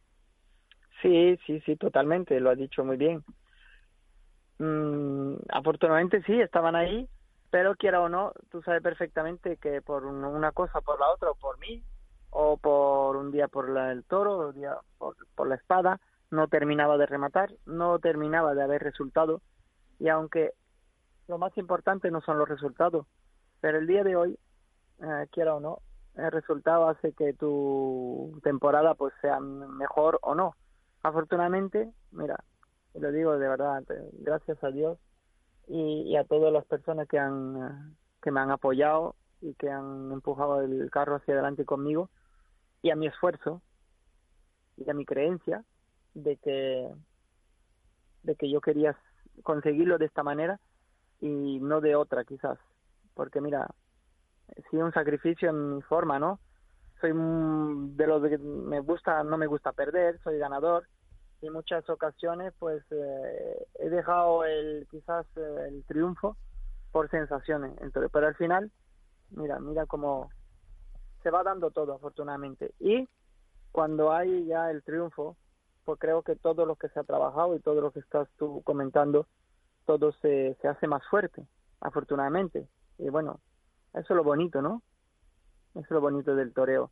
Sí, 1.01 1.38
sí, 1.46 1.62
sí, 1.62 1.75
totalmente, 1.75 2.39
lo 2.39 2.50
ha 2.50 2.55
dicho 2.55 2.84
muy 2.84 2.98
bien. 2.98 3.24
Mm, 4.60 5.36
afortunadamente 5.50 6.22
sí, 6.24 6.39
estaban 6.39 6.75
ahí, 6.75 7.10
pero 7.50 7.75
quiera 7.75 8.01
o 8.01 8.10
no, 8.10 8.34
tú 8.50 8.62
sabes 8.62 8.84
perfectamente 8.84 9.58
que 9.58 9.81
por 9.81 10.05
una 10.05 10.51
cosa, 10.51 10.81
por 10.81 11.00
la 11.00 11.10
otra, 11.10 11.31
o 11.31 11.36
por 11.36 11.58
mí, 11.58 11.84
o 12.29 12.58
por 12.58 13.15
un 13.15 13.31
día 13.31 13.48
por 13.48 13.70
el 13.77 14.03
toro, 14.05 14.50
un 14.50 14.55
día 14.55 14.77
por 14.98 15.48
la 15.48 15.55
espada, 15.55 16.00
no 16.29 16.48
terminaba 16.48 16.98
de 16.98 17.05
rematar, 17.05 17.51
no 17.65 18.00
terminaba 18.00 18.53
de 18.53 18.63
haber 18.63 18.81
resultado 18.81 19.41
y 20.01 20.10
aunque 20.10 20.53
lo 21.27 21.38
más 21.38 21.55
importante 21.58 22.10
no 22.10 22.22
son 22.22 22.39
los 22.39 22.50
resultados, 22.50 23.05
pero 23.60 23.77
el 23.77 23.86
día 23.86 24.03
de 24.03 24.15
hoy, 24.15 24.39
eh, 25.00 25.27
quiera 25.31 25.55
o 25.55 25.60
no, 25.60 25.79
el 26.15 26.31
resultado 26.31 26.89
hace 26.89 27.13
que 27.13 27.34
tu 27.34 28.39
temporada 28.43 28.96
pues 28.96 29.13
sea 29.22 29.39
mejor 29.39 30.17
o 30.24 30.34
no. 30.34 30.55
Afortunadamente, 31.03 31.91
mira, 32.12 32.43
lo 32.93 33.12
digo 33.12 33.38
de 33.38 33.48
verdad, 33.48 33.84
gracias 34.20 34.63
a 34.63 34.70
Dios 34.70 35.00
y, 35.67 36.15
a 36.15 36.24
todas 36.25 36.51
las 36.53 36.65
personas 36.65 37.08
que 37.08 37.17
han 37.17 37.96
que 38.22 38.31
me 38.31 38.39
han 38.39 38.51
apoyado 38.51 39.15
y 39.41 39.55
que 39.55 39.70
han 39.70 40.12
empujado 40.12 40.62
el 40.62 40.91
carro 40.91 41.15
hacia 41.15 41.34
adelante 41.34 41.65
conmigo 41.65 42.10
y 42.84 42.91
a 42.91 42.96
mi 42.96 43.08
esfuerzo 43.08 43.62
y 44.77 44.89
a 44.89 44.93
mi 44.93 45.05
creencia 45.05 45.63
de 46.13 46.38
que 46.38 46.88
de 48.24 48.36
que 48.36 48.51
yo 48.51 48.62
quería 48.62 48.96
conseguirlo 49.41 49.98
de 49.98 50.05
esta 50.05 50.22
manera 50.22 50.60
y 51.20 51.60
no 51.60 51.81
de 51.81 51.96
otra 51.96 52.24
quizás. 52.25 52.60
Porque 53.15 53.41
mira, 53.41 53.67
sí 54.70 54.77
un 54.77 54.93
sacrificio 54.93 55.50
en 55.50 55.75
mi 55.75 55.81
forma, 55.81 56.20
¿no? 56.20 56.39
Soy 57.01 57.12
de 57.12 58.08
los 58.08 58.22
que 58.29 58.38
me 58.38 58.79
gusta, 58.79 59.24
no 59.24 59.38
me 59.38 59.48
gusta 59.48 59.72
perder, 59.72 60.20
soy 60.24 60.38
ganador 60.38 60.88
y 61.41 61.50
muchas 61.50 61.89
ocasiones 61.89 62.53
pues 62.60 62.84
eh, 62.91 63.65
he 63.79 63.89
dejado 63.89 64.46
el 64.46 64.88
quizás 64.91 65.25
eh, 65.36 65.67
el 65.67 65.84
triunfo 65.86 66.38
por 66.91 67.10
sensaciones. 67.10 67.72
Entonces, 67.81 68.12
pero 68.13 68.27
al 68.27 68.36
final, 68.36 68.72
mira, 69.31 69.60
mira 69.60 69.88
cómo 69.88 70.29
se 71.24 71.31
va 71.31 71.43
dando 71.43 71.72
todo 71.72 71.93
afortunadamente 71.96 72.72
y 72.79 73.08
cuando 73.72 74.12
hay 74.12 74.46
ya 74.46 74.70
el 74.70 74.84
triunfo, 74.84 75.38
pues 75.86 75.98
creo 76.00 76.22
que 76.22 76.36
todo 76.36 76.65
lo 76.65 76.75
que 76.75 76.89
se 76.89 77.00
ha 77.00 77.03
trabajado 77.03 77.55
y 77.55 77.60
todo 77.60 77.81
lo 77.81 77.91
que 77.91 78.01
estás 78.01 78.27
tú 78.38 78.62
comentando, 78.63 79.27
todo 79.86 80.12
se, 80.22 80.55
se 80.62 80.67
hace 80.67 80.88
más 80.88 81.01
fuerte, 81.10 81.43
afortunadamente. 81.79 82.67
Y 82.98 83.10
bueno, 83.10 83.39
eso 83.93 84.13
es 84.13 84.15
lo 84.15 84.24
bonito, 84.24 84.62
¿no? 84.62 84.84
Es 85.75 85.89
lo 85.89 86.01
bonito 86.01 86.35
del 86.35 86.53
toreo, 86.53 86.91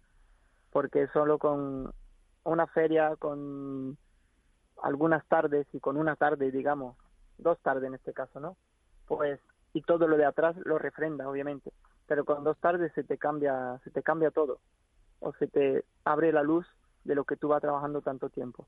porque 0.72 1.08
solo 1.08 1.38
con 1.38 1.92
una 2.44 2.68
feria, 2.68 3.16
con 3.18 3.98
algunas 4.82 5.26
tardes 5.28 5.68
y 5.74 5.80
con 5.80 5.98
una 5.98 6.16
tarde, 6.16 6.52
digamos, 6.52 6.98
dos 7.38 7.60
tardes 7.62 7.88
en 7.88 7.96
este 7.96 8.14
caso, 8.14 8.40
¿no? 8.40 8.58
Pues 9.08 9.40
y 9.74 9.82
todo 9.82 10.08
lo 10.08 10.18
de 10.18 10.26
atrás 10.26 10.56
lo 10.66 10.80
refrenda, 10.80 11.30
obviamente, 11.30 11.72
pero 12.08 12.26
con 12.26 12.44
dos 12.44 12.58
tardes 12.60 12.92
se 12.94 13.04
te 13.04 13.18
cambia, 13.18 13.80
se 13.84 13.92
te 13.92 14.02
cambia 14.02 14.32
todo 14.32 14.60
o 15.20 15.34
se 15.34 15.48
te 15.48 15.84
abre 16.06 16.32
la 16.32 16.44
luz 16.44 16.66
de 17.04 17.16
lo 17.16 17.24
que 17.26 17.36
tú 17.36 17.50
vas 17.50 17.62
trabajando 17.62 18.02
tanto 18.02 18.30
tiempo. 18.30 18.68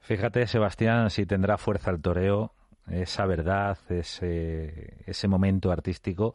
Fíjate, 0.00 0.46
Sebastián, 0.46 1.10
si 1.10 1.26
tendrá 1.26 1.58
fuerza 1.58 1.90
el 1.90 2.00
toreo, 2.00 2.52
esa 2.88 3.26
verdad, 3.26 3.76
ese, 3.90 5.02
ese 5.06 5.28
momento 5.28 5.70
artístico 5.70 6.34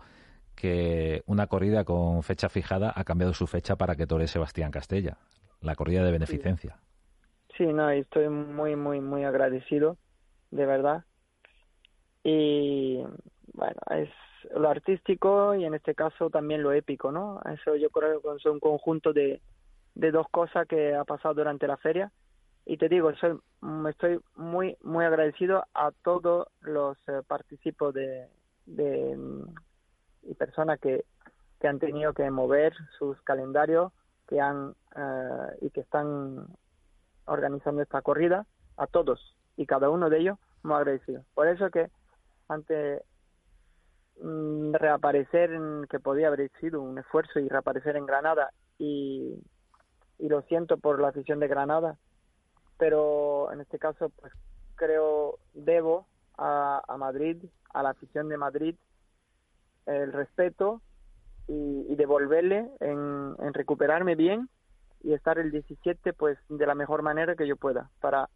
que 0.55 1.24
una 1.25 1.48
corrida 1.48 1.83
con 1.83 2.24
fecha 2.24 2.50
fijada 2.50 2.93
ha 2.95 3.03
cambiado 3.03 3.33
su 3.33 3.48
fecha 3.48 3.75
para 3.75 3.95
que 3.95 4.07
tore 4.07 4.27
Sebastián 4.27 4.72
Castella, 4.72 5.17
la 5.62 5.75
corrida 5.75 6.03
de 6.03 6.12
beneficencia. 6.12 6.77
Sí, 7.57 7.65
no, 7.65 7.89
estoy 7.89 8.29
muy, 8.29 8.75
muy, 8.75 9.00
muy 9.01 9.24
agradecido, 9.24 9.98
de 10.51 10.65
verdad. 10.65 11.03
Y 12.24 13.03
bueno, 13.53 13.79
es 13.91 14.10
lo 14.55 14.69
artístico 14.69 15.55
y 15.55 15.65
en 15.65 15.74
este 15.74 15.95
caso 15.95 16.29
también 16.29 16.63
lo 16.63 16.74
épico, 16.74 17.12
¿no? 17.12 17.39
Eso 17.53 17.75
yo 17.75 17.89
creo 17.89 18.22
que 18.22 18.29
es 18.38 18.45
un 18.45 18.60
conjunto 18.60 19.13
de, 19.13 19.41
de 19.95 20.12
dos 20.12 20.27
cosas 20.31 20.67
que 20.67 20.95
ha 20.95 21.03
pasado 21.03 21.36
durante 21.36 21.67
la 21.67 21.77
feria. 21.77 22.12
Y 22.65 22.77
te 22.77 22.88
digo, 22.88 23.13
soy, 23.15 23.38
estoy 23.89 24.19
muy, 24.36 24.77
muy 24.83 25.05
agradecido 25.05 25.65
a 25.74 25.91
todos 26.03 26.48
los 26.62 26.98
eh, 27.07 27.22
participos 27.27 27.93
de, 27.93 28.27
de, 28.65 29.17
y 30.24 30.34
personas 30.36 30.80
que, 30.80 31.06
que 31.60 31.68
han 31.68 31.80
tenido 31.80 32.13
que 32.13 32.30
mover 32.30 32.74
sus 32.98 33.22
calendarios 33.22 33.92
que 34.27 34.39
han 34.39 34.74
eh, 34.96 35.58
y 35.62 35.70
que 35.70 35.82
están 35.82 36.48
organizando 37.25 37.82
esta 37.82 38.01
corrida, 38.01 38.46
a 38.77 38.88
todos 38.88 39.36
y 39.56 39.65
cada 39.65 39.89
uno 39.89 40.10
de 40.10 40.20
ellos 40.20 40.39
muy 40.63 40.75
agradecido. 40.75 41.24
Por 41.34 41.48
eso 41.48 41.70
que 41.70 41.89
ante 42.48 43.03
mm, 44.22 44.74
reaparecer, 44.74 45.51
en, 45.53 45.86
que 45.89 46.00
podía 46.00 46.27
haber 46.27 46.51
sido 46.60 46.82
un 46.82 46.98
esfuerzo 46.98 47.39
y 47.39 47.48
reaparecer 47.48 47.96
en 47.96 48.06
Granada 48.06 48.51
y, 48.80 49.36
y 50.20 50.30
lo 50.30 50.42
siento 50.44 50.77
por 50.77 51.00
la 51.00 51.10
afición 51.10 51.39
de 51.39 51.48
Granada, 51.48 51.98
pero 52.77 53.51
en 53.51 53.62
este 53.62 53.80
caso 53.80 54.10
pues 54.10 54.34
creo 54.75 55.38
debo 55.53 56.08
a, 56.38 56.82
a 56.88 56.98
Madrid, 56.98 57.38
a 57.74 57.84
la 57.84 57.89
afición 57.89 58.30
de 58.30 58.38
Madrid, 58.38 58.75
el 59.86 60.13
respeto 60.13 60.82
y, 61.48 61.96
devolverle 61.96 62.70
en, 62.80 63.36
en 63.40 63.54
recuperarme 63.54 64.16
bien 64.16 64.50
y 65.04 65.13
estar 65.13 65.38
el 65.38 65.52
17 65.52 66.13
pues 66.13 66.38
de 66.50 66.66
la 66.66 66.75
mejor 66.75 67.02
manera 67.04 67.36
que 67.36 67.48
yo 67.48 67.56
pueda 67.56 67.90
para 68.02 68.30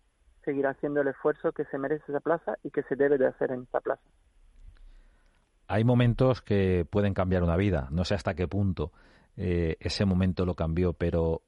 seguir 0.45 0.67
haciendo 0.67 1.01
el 1.01 1.07
esfuerzo 1.07 1.51
que 1.51 1.65
se 1.65 1.77
merece 1.77 2.03
esa 2.07 2.19
plaza 2.19 2.57
y 2.63 2.71
que 2.71 2.83
se 2.83 2.95
debe 2.95 3.17
de 3.17 3.27
hacer 3.27 3.51
en 3.51 3.63
esta 3.63 3.81
plaza. 3.81 4.03
Hay 5.67 5.83
momentos 5.83 6.41
que 6.41 6.85
pueden 6.89 7.13
cambiar 7.13 7.43
una 7.43 7.57
vida, 7.57 7.89
no 7.91 8.05
sé 8.05 8.15
hasta 8.15 8.35
qué 8.35 8.47
punto 8.47 8.91
eh, 9.35 9.75
ese 9.79 10.05
momento 10.05 10.45
lo 10.45 10.55
cambió, 10.55 10.93
pero 10.93 11.41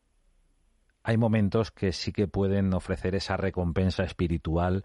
hay 1.03 1.18
momentos 1.18 1.72
que 1.72 1.91
sí 1.91 2.12
que 2.12 2.27
pueden 2.27 2.74
ofrecer 2.74 3.15
esa 3.15 3.36
recompensa 3.36 4.03
espiritual 4.03 4.84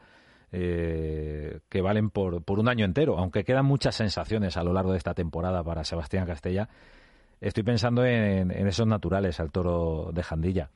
eh, 0.56 1.60
que 1.68 1.82
valen 1.82 2.10
por, 2.10 2.44
por 2.44 2.60
un 2.60 2.68
año 2.68 2.84
entero, 2.84 3.18
aunque 3.18 3.44
quedan 3.44 3.66
muchas 3.66 3.96
sensaciones 3.96 4.56
a 4.56 4.62
lo 4.62 4.72
largo 4.72 4.92
de 4.92 4.98
esta 4.98 5.14
temporada 5.14 5.64
para 5.64 5.84
Sebastián 5.84 6.26
Castella 6.26 6.68
Estoy 7.44 7.62
pensando 7.62 8.06
en, 8.06 8.50
esos 8.50 8.86
naturales 8.86 9.38
al 9.38 9.52
toro 9.52 10.10
de 10.12 10.22
Jandilla. 10.22 10.70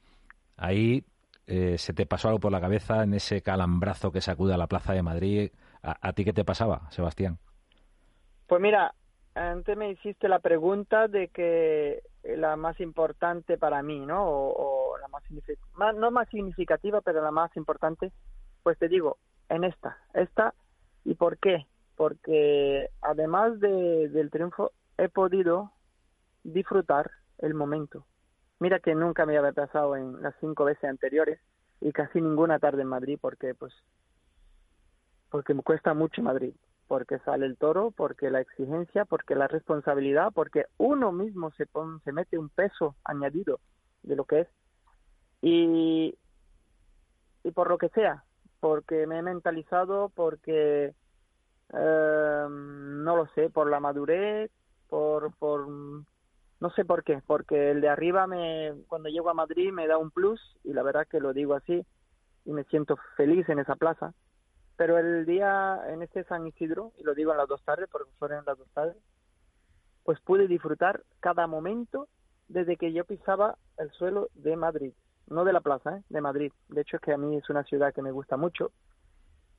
Ahí 0.59 1.03
eh, 1.47 1.79
se 1.79 1.95
te 1.95 2.05
pasó 2.05 2.29
algo 2.29 2.41
por 2.41 2.53
la 2.53 2.61
cabeza 2.61 3.05
en 3.05 3.15
ese 3.15 3.41
calambrazo 3.41 4.13
que 4.13 4.21
sacude 4.21 4.53
a 4.53 4.59
la 4.59 4.67
Plaza 4.67 4.93
de 4.93 5.03
Madrid. 5.03 5.51
¿A, 5.83 6.13
ti 6.13 6.27
qué 6.27 6.35
te 6.35 6.45
pasaba, 6.45 6.91
Sebastián? 6.91 7.39
Pues 8.47 8.61
mira, 8.61 8.95
antes 9.35 9.79
me 9.79 9.91
hiciste 9.93 10.29
la 10.29 10.41
pregunta 10.41 11.09
de 11.09 11.29
que 11.29 12.03
la 12.23 12.57
más 12.57 12.79
importante 12.81 13.57
para 13.57 13.83
mí, 13.83 14.05
¿no? 14.05 14.27
O, 14.29 14.99
la 14.99 15.09
más, 15.09 15.23
más, 15.73 15.97
no 15.97 16.11
más 16.11 16.29
significativa, 16.29 17.01
pero 17.01 17.23
la 17.23 17.31
más 17.31 17.57
importante, 17.57 18.13
pues 18.63 18.77
te 18.79 18.89
digo, 18.89 19.17
en 19.49 19.65
esta, 19.65 19.99
esta, 20.15 20.55
¿y 21.05 21.15
por 21.15 21.39
qué? 21.39 21.67
Porque 21.97 22.91
además 23.01 23.59
de, 23.61 24.09
del 24.09 24.31
triunfo, 24.31 24.73
he 24.97 25.09
podido 25.09 25.73
disfrutar 26.45 27.11
el 27.39 27.55
momento. 27.55 28.07
Mira 28.61 28.81
que 28.81 28.95
nunca 28.95 29.25
me 29.27 29.37
había 29.39 29.53
pasado 29.53 29.97
en 29.97 30.21
las 30.23 30.35
cinco 30.41 30.65
veces 30.65 30.85
anteriores 30.85 31.41
y 31.81 31.93
casi 31.93 32.21
ninguna 32.21 32.59
tarde 32.59 32.83
en 32.83 32.89
Madrid 32.89 33.19
porque 33.21 33.55
pues 33.55 33.73
porque 35.31 35.55
me 35.55 35.63
cuesta 35.63 35.93
mucho 35.93 36.23
Madrid, 36.23 36.55
porque 36.87 37.19
sale 37.19 37.45
el 37.45 37.59
toro, 37.59 37.91
porque 37.91 38.31
la 38.31 38.41
exigencia, 38.41 39.05
porque 39.05 39.35
la 39.35 39.47
responsabilidad, 39.47 40.33
porque 40.35 40.65
uno 40.79 41.13
mismo 41.13 41.51
se 41.53 41.67
se 42.05 42.13
mete 42.13 42.39
un 42.39 42.49
peso 42.49 42.97
añadido 43.05 43.61
de 44.03 44.17
lo 44.17 44.25
que 44.25 44.41
es 44.41 44.49
y 45.43 46.19
y 47.45 47.51
por 47.53 47.69
lo 47.69 47.79
que 47.79 47.89
sea, 47.91 48.25
porque 48.61 49.07
me 49.07 49.19
he 49.19 49.23
mentalizado, 49.23 50.11
porque 50.15 50.95
eh, 51.73 52.47
no 52.49 53.17
lo 53.17 53.27
sé, 53.35 53.51
por 53.51 53.71
la 53.71 53.81
madurez, 53.81 54.51
por 54.89 55.35
por 55.37 55.69
no 56.61 56.71
sé 56.75 56.85
por 56.85 57.05
qué, 57.05 57.23
porque 57.27 57.71
el 57.71 57.81
de 57.81 57.89
arriba 57.89 58.27
me, 58.27 58.75
cuando 58.89 59.09
llego 59.09 59.31
a 59.31 59.35
Madrid 59.35 59.73
me 59.73 59.87
da 59.87 59.97
un 59.99 60.11
plus 60.11 60.41
y 60.65 60.73
la 60.73 60.83
verdad 60.83 61.07
que 61.07 61.21
lo 61.21 61.33
digo 61.33 61.55
así 61.55 61.87
y 62.45 62.53
me 62.53 62.65
siento 62.65 62.97
feliz 63.17 63.49
en 63.49 63.61
esa 63.61 63.77
plaza. 63.77 64.13
Pero 64.77 64.99
el 64.99 65.27
día 65.27 65.81
en 65.89 66.03
este 66.03 66.25
San 66.25 66.47
Isidro, 66.47 66.93
y 66.99 67.05
lo 67.05 67.15
digo 67.15 67.33
en 67.33 67.39
las 67.39 67.49
dos 67.49 67.63
tardes 67.63 67.89
porque 67.91 68.11
fueron 68.19 68.45
las 68.45 68.59
dos 68.59 68.69
tardes, 68.73 68.97
pues 70.05 70.21
pude 70.21 70.49
disfrutar 70.49 71.03
cada 71.21 71.47
momento 71.47 72.09
desde 72.49 72.77
que 72.77 72.93
yo 72.93 73.05
pisaba 73.05 73.59
el 73.77 73.91
suelo 73.93 74.29
de 74.35 74.57
Madrid, 74.57 74.93
no 75.31 75.45
de 75.45 75.53
la 75.53 75.61
plaza, 75.61 75.99
¿eh? 75.99 76.03
de 76.09 76.21
Madrid. 76.21 76.53
De 76.69 76.83
hecho 76.83 76.97
es 76.97 77.03
que 77.03 77.13
a 77.13 77.19
mí 77.19 77.37
es 77.37 77.49
una 77.51 77.65
ciudad 77.65 77.95
que 77.95 78.03
me 78.03 78.11
gusta 78.11 78.37
mucho. 78.37 78.73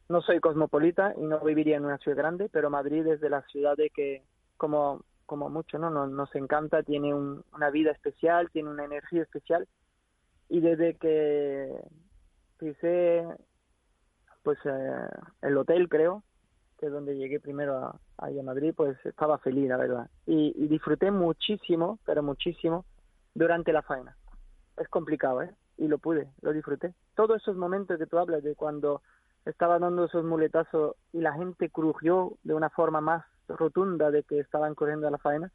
No 0.08 0.22
soy 0.22 0.40
cosmopolita 0.40 1.14
y 1.18 1.22
no 1.22 1.40
viviría 1.40 1.78
en 1.78 1.86
una 1.86 1.98
ciudad 2.00 2.18
grande, 2.18 2.50
pero 2.52 2.70
Madrid 2.70 3.06
es 3.08 3.22
de 3.22 3.30
las 3.30 3.46
ciudades 3.52 3.92
que, 3.94 4.24
como 4.58 5.04
como 5.30 5.48
mucho, 5.48 5.78
¿no? 5.78 5.92
Nos, 5.92 6.10
nos 6.10 6.34
encanta, 6.34 6.82
tiene 6.82 7.14
una 7.14 7.70
vida 7.70 7.92
especial, 7.92 8.50
tiene 8.50 8.72
una 8.72 8.86
energía 8.86 9.22
especial. 9.22 9.68
Y 10.50 10.60
desde 10.60 10.96
que 10.96 11.72
pisé 12.58 13.28
pues 14.42 14.58
eh, 14.66 15.08
el 15.44 15.56
hotel, 15.58 15.88
creo, 15.88 16.24
que 16.80 16.88
es 16.88 16.92
donde 16.92 17.16
llegué 17.16 17.40
primero 17.40 17.78
a, 17.78 18.00
a 18.18 18.30
Madrid, 18.44 18.74
pues 18.76 18.98
estaba 19.06 19.38
feliz, 19.38 19.70
la 19.70 19.78
verdad. 19.78 20.10
Y, 20.26 20.68
disfruté 20.68 21.12
muchísimo, 21.12 22.00
pero 22.06 22.24
muchísimo, 22.24 22.86
durante 23.36 23.72
la 23.72 23.84
faena. 23.84 24.18
Es 24.80 24.88
complicado, 24.90 25.44
¿eh? 25.44 25.52
Y 25.78 25.88
lo 25.88 25.98
pude, 25.98 26.30
lo 26.42 26.52
disfruté. 26.54 26.94
Todos 27.16 27.42
esos 27.42 27.56
momentos 27.56 27.98
que 27.98 28.08
tú 28.08 28.18
hablas 28.18 28.44
de 28.44 28.56
cuando 28.56 29.02
estaba 29.46 29.80
dando 29.80 30.06
esos 30.06 30.26
muletazos 30.26 30.96
y 31.14 31.22
la 31.22 31.34
gente 31.34 31.70
crujió 31.70 32.38
de 32.44 32.54
una 32.54 32.70
forma 32.70 33.02
más 33.02 33.26
rotunda 33.48 34.12
de 34.12 34.24
que 34.24 34.40
estaban 34.40 34.76
corriendo 34.76 35.08
a 35.08 35.12
la 35.12 35.18
faena, 35.18 35.52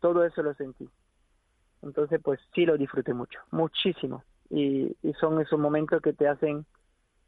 todo 0.00 0.24
eso 0.24 0.42
lo 0.42 0.54
sentí. 0.54 0.88
Entonces, 1.82 2.20
pues 2.22 2.40
sí 2.54 2.64
lo 2.64 2.76
disfruté 2.76 3.12
mucho, 3.12 3.40
muchísimo. 3.50 4.24
Y, 4.50 4.96
y 5.02 5.12
son 5.14 5.40
esos 5.40 5.58
momentos 5.58 6.00
que 6.00 6.12
te 6.12 6.28
hacen 6.28 6.66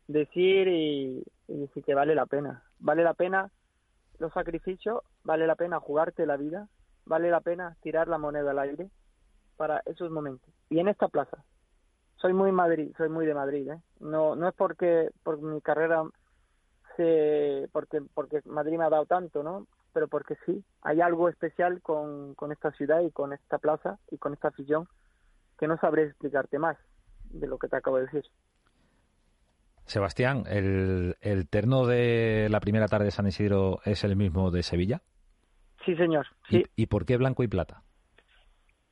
decir 0.07 0.69
y, 0.69 1.25
y 1.49 1.57
decir 1.57 1.85
que 1.85 1.95
vale 1.95 2.15
la 2.15 2.27
pena. 2.27 2.63
Vale 2.79 3.03
la 3.03 3.15
pena 3.15 3.51
los 4.19 4.33
sacrificios, 4.33 5.03
vale 5.25 5.47
la 5.47 5.57
pena 5.57 5.81
jugarte 5.81 6.27
la 6.27 6.37
vida, 6.37 6.69
vale 7.05 7.31
la 7.31 7.41
pena 7.41 7.77
tirar 7.83 8.09
la 8.09 8.19
moneda 8.19 8.51
al 8.51 8.59
aire 8.59 8.91
para 9.57 9.83
esos 9.87 10.11
momentos. 10.11 10.53
Y 10.71 10.79
en 10.79 10.89
esta 10.89 11.09
plaza, 11.09 11.45
soy 12.17 12.33
muy 12.33 12.53
Madrid, 12.53 12.93
soy 12.97 13.09
muy 13.09 13.27
de 13.27 13.35
Madrid, 13.35 13.69
¿eh? 13.71 13.81
No, 14.01 14.37
no 14.37 14.49
es 14.49 14.55
porque 14.55 15.11
por 15.23 15.41
mi 15.41 15.61
carrera 15.61 16.05
eh, 16.99 17.69
porque, 17.73 18.01
porque 18.15 18.41
Madrid 18.47 18.79
me 18.79 18.85
ha 18.85 18.91
dado 18.91 19.07
tanto, 19.07 19.43
¿no? 19.43 19.67
Pero 19.93 20.09
porque 20.09 20.37
sí, 20.45 20.65
hay 20.83 21.01
algo 21.01 21.29
especial 21.29 21.81
con, 21.83 22.35
con 22.35 22.53
esta 22.53 22.71
ciudad 22.73 23.01
y 23.01 23.11
con 23.11 23.33
esta 23.33 23.59
plaza 23.59 23.99
y 24.11 24.19
con 24.19 24.33
esta 24.33 24.49
afición 24.49 24.87
que 25.59 25.69
no 25.69 25.79
sabré 25.79 26.05
explicarte 26.05 26.59
más 26.59 26.77
de 27.31 27.47
lo 27.47 27.59
que 27.59 27.69
te 27.69 27.77
acabo 27.77 27.97
de 27.97 28.05
decir. 28.05 28.25
Sebastián, 29.85 30.45
¿el, 30.49 31.17
el 31.21 31.49
terno 31.49 31.87
de 31.87 32.49
la 32.51 32.61
primera 32.61 32.89
tarde 32.89 33.07
de 33.07 33.11
San 33.13 33.27
Isidro 33.27 33.81
es 33.85 34.05
el 34.05 34.17
mismo 34.17 34.51
de 34.51 34.63
Sevilla? 34.63 35.03
Sí, 35.85 35.95
señor. 35.97 36.27
Sí. 36.49 36.65
¿Y, 36.77 36.83
¿Y, 36.83 36.87
por 36.87 37.07
qué 37.07 37.17
blanco 37.17 37.45
y 37.45 37.49
plata? 37.49 37.83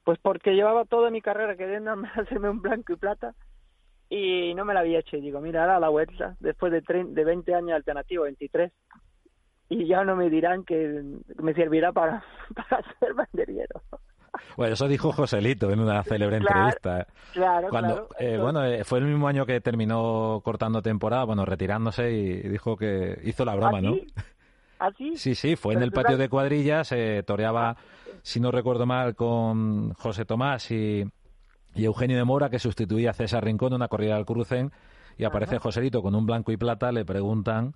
Pues 0.04 0.18
porque 0.20 0.54
llevaba 0.54 0.84
toda 0.84 1.11
mi 1.11 1.20
carrera 1.20 1.56
queriendo 1.56 1.94
hacerme 2.14 2.50
un 2.50 2.61
blanco 2.61 2.92
y 2.92 2.96
plata 2.96 3.34
y 4.08 4.54
no 4.54 4.64
me 4.64 4.75
la 4.75 4.80
había 4.80 5.00
hecho. 5.00 5.16
Y 5.16 5.20
digo, 5.23 5.40
mira, 5.40 5.62
ahora 5.62 5.80
la 5.80 5.88
vuelta, 5.88 6.37
después 6.40 6.73
de, 6.73 6.82
de 6.82 7.25
20 7.25 7.54
años 7.54 7.73
alternativo, 7.73 8.25
23, 8.25 8.70
y 9.70 9.87
ya 9.87 10.04
no 10.04 10.14
me 10.14 10.28
dirán 10.30 10.64
que 10.64 11.02
me 11.42 11.54
servirá 11.54 11.92
para, 11.92 12.23
para 12.54 12.82
ser 13.00 13.14
banderillero. 13.14 13.82
Bueno, 14.56 14.75
eso 14.75 14.88
dijo 14.88 15.12
Joselito 15.12 15.70
en 15.70 15.80
una 15.80 16.02
célebre 16.02 16.37
entrevista. 16.38 17.06
Claro, 17.32 17.68
Cuando, 17.70 18.08
claro. 18.08 18.08
eh, 18.18 18.37
bueno, 18.38 18.64
eh, 18.64 18.84
fue 18.84 18.99
el 18.99 19.04
mismo 19.04 19.28
año 19.28 19.46
que 19.46 19.61
terminó 19.61 20.40
cortando 20.44 20.82
temporada, 20.82 21.25
bueno, 21.25 21.44
retirándose 21.44 22.11
y 22.12 22.49
dijo 22.49 22.76
que 22.76 23.18
hizo 23.25 23.44
la 23.44 23.54
broma, 23.54 23.78
¿Ah, 23.78 23.80
¿no? 23.80 23.94
sí? 23.94 24.06
¿Ah, 24.16 24.23
sí? 24.97 25.17
Sí, 25.17 25.35
sí, 25.35 25.57
fue 25.57 25.75
en 25.75 25.83
el 25.83 25.93
patio 25.93 26.17
de 26.17 26.29
cuadrillas, 26.29 26.93
eh, 26.93 27.23
toreaba, 27.26 27.76
si 28.23 28.41
no 28.41 28.50
recuerdo 28.50 28.87
mal, 28.87 29.14
con 29.14 29.93
José 29.95 30.25
Tomás 30.25 30.71
y, 30.71 31.05
y 31.75 31.85
Eugenio 31.85 32.17
de 32.17 32.25
Mora, 32.25 32.50
que 32.50 32.59
sustituía 32.59 33.11
a 33.11 33.14
César 33.14 33.45
Rincón 33.45 33.73
en 33.73 33.76
una 33.76 33.88
corrida 33.88 34.17
del 34.17 34.25
Crucen, 34.25 34.73
y 35.17 35.25
aparece 35.25 35.59
Joselito 35.59 36.03
con 36.03 36.14
un 36.14 36.26
blanco 36.26 36.53
y 36.53 36.57
plata, 36.57 36.91
le 36.93 37.05
preguntan, 37.05 37.75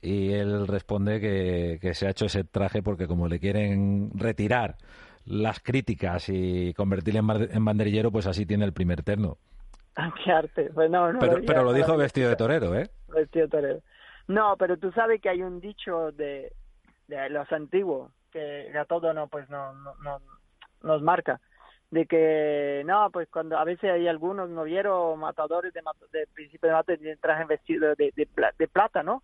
y 0.00 0.32
él 0.32 0.66
responde 0.66 1.20
que, 1.20 1.78
que 1.80 1.94
se 1.94 2.06
ha 2.06 2.10
hecho 2.10 2.26
ese 2.26 2.44
traje 2.44 2.82
porque 2.82 3.06
como 3.06 3.26
le 3.26 3.40
quieren 3.40 4.10
retirar 4.14 4.76
las 5.28 5.60
críticas 5.60 6.28
y 6.28 6.72
convertirle 6.74 7.20
en, 7.20 7.64
banderillero, 7.64 8.10
pues 8.10 8.26
así 8.26 8.46
tiene 8.46 8.64
el 8.64 8.72
primer 8.72 9.02
terno. 9.02 9.36
Ah, 9.94 10.12
qué 10.24 10.30
arte. 10.30 10.70
Pues 10.72 10.90
no, 10.90 11.12
no 11.12 11.18
Pero, 11.18 11.64
lo 11.64 11.72
dijo 11.72 11.96
vestido 11.96 12.30
de 12.30 12.36
torero, 12.36 12.74
¿eh? 12.74 12.88
Vestido 13.08 13.46
de 13.46 13.50
torero. 13.50 13.80
No, 14.28 14.56
pero 14.58 14.76
tú 14.76 14.92
sabes 14.92 15.20
que 15.20 15.30
hay 15.30 15.42
un 15.42 15.60
dicho 15.60 16.12
de, 16.12 16.52
los 17.30 17.50
antiguos 17.52 18.12
que 18.30 18.70
a 18.78 18.84
todos 18.84 19.14
no, 19.14 19.26
pues 19.28 19.48
no, 19.48 19.72
no, 19.72 19.94
no- 20.02 20.20
nos 20.82 21.02
marca 21.02 21.40
de 21.90 22.06
que 22.06 22.82
no, 22.86 23.10
pues 23.10 23.28
cuando 23.30 23.56
a 23.58 23.64
veces 23.64 23.90
hay 23.90 24.06
algunos 24.06 24.50
novieros 24.50 25.16
matadores 25.18 25.72
de, 25.72 25.80
de 26.12 26.26
principio 26.34 26.68
de 26.68 26.74
mate 26.74 26.98
que 26.98 27.16
trajen 27.16 27.48
vestido 27.48 27.94
de, 27.94 28.12
de, 28.14 28.26
pla- 28.26 28.52
de 28.58 28.68
plata, 28.68 29.02
¿no? 29.02 29.22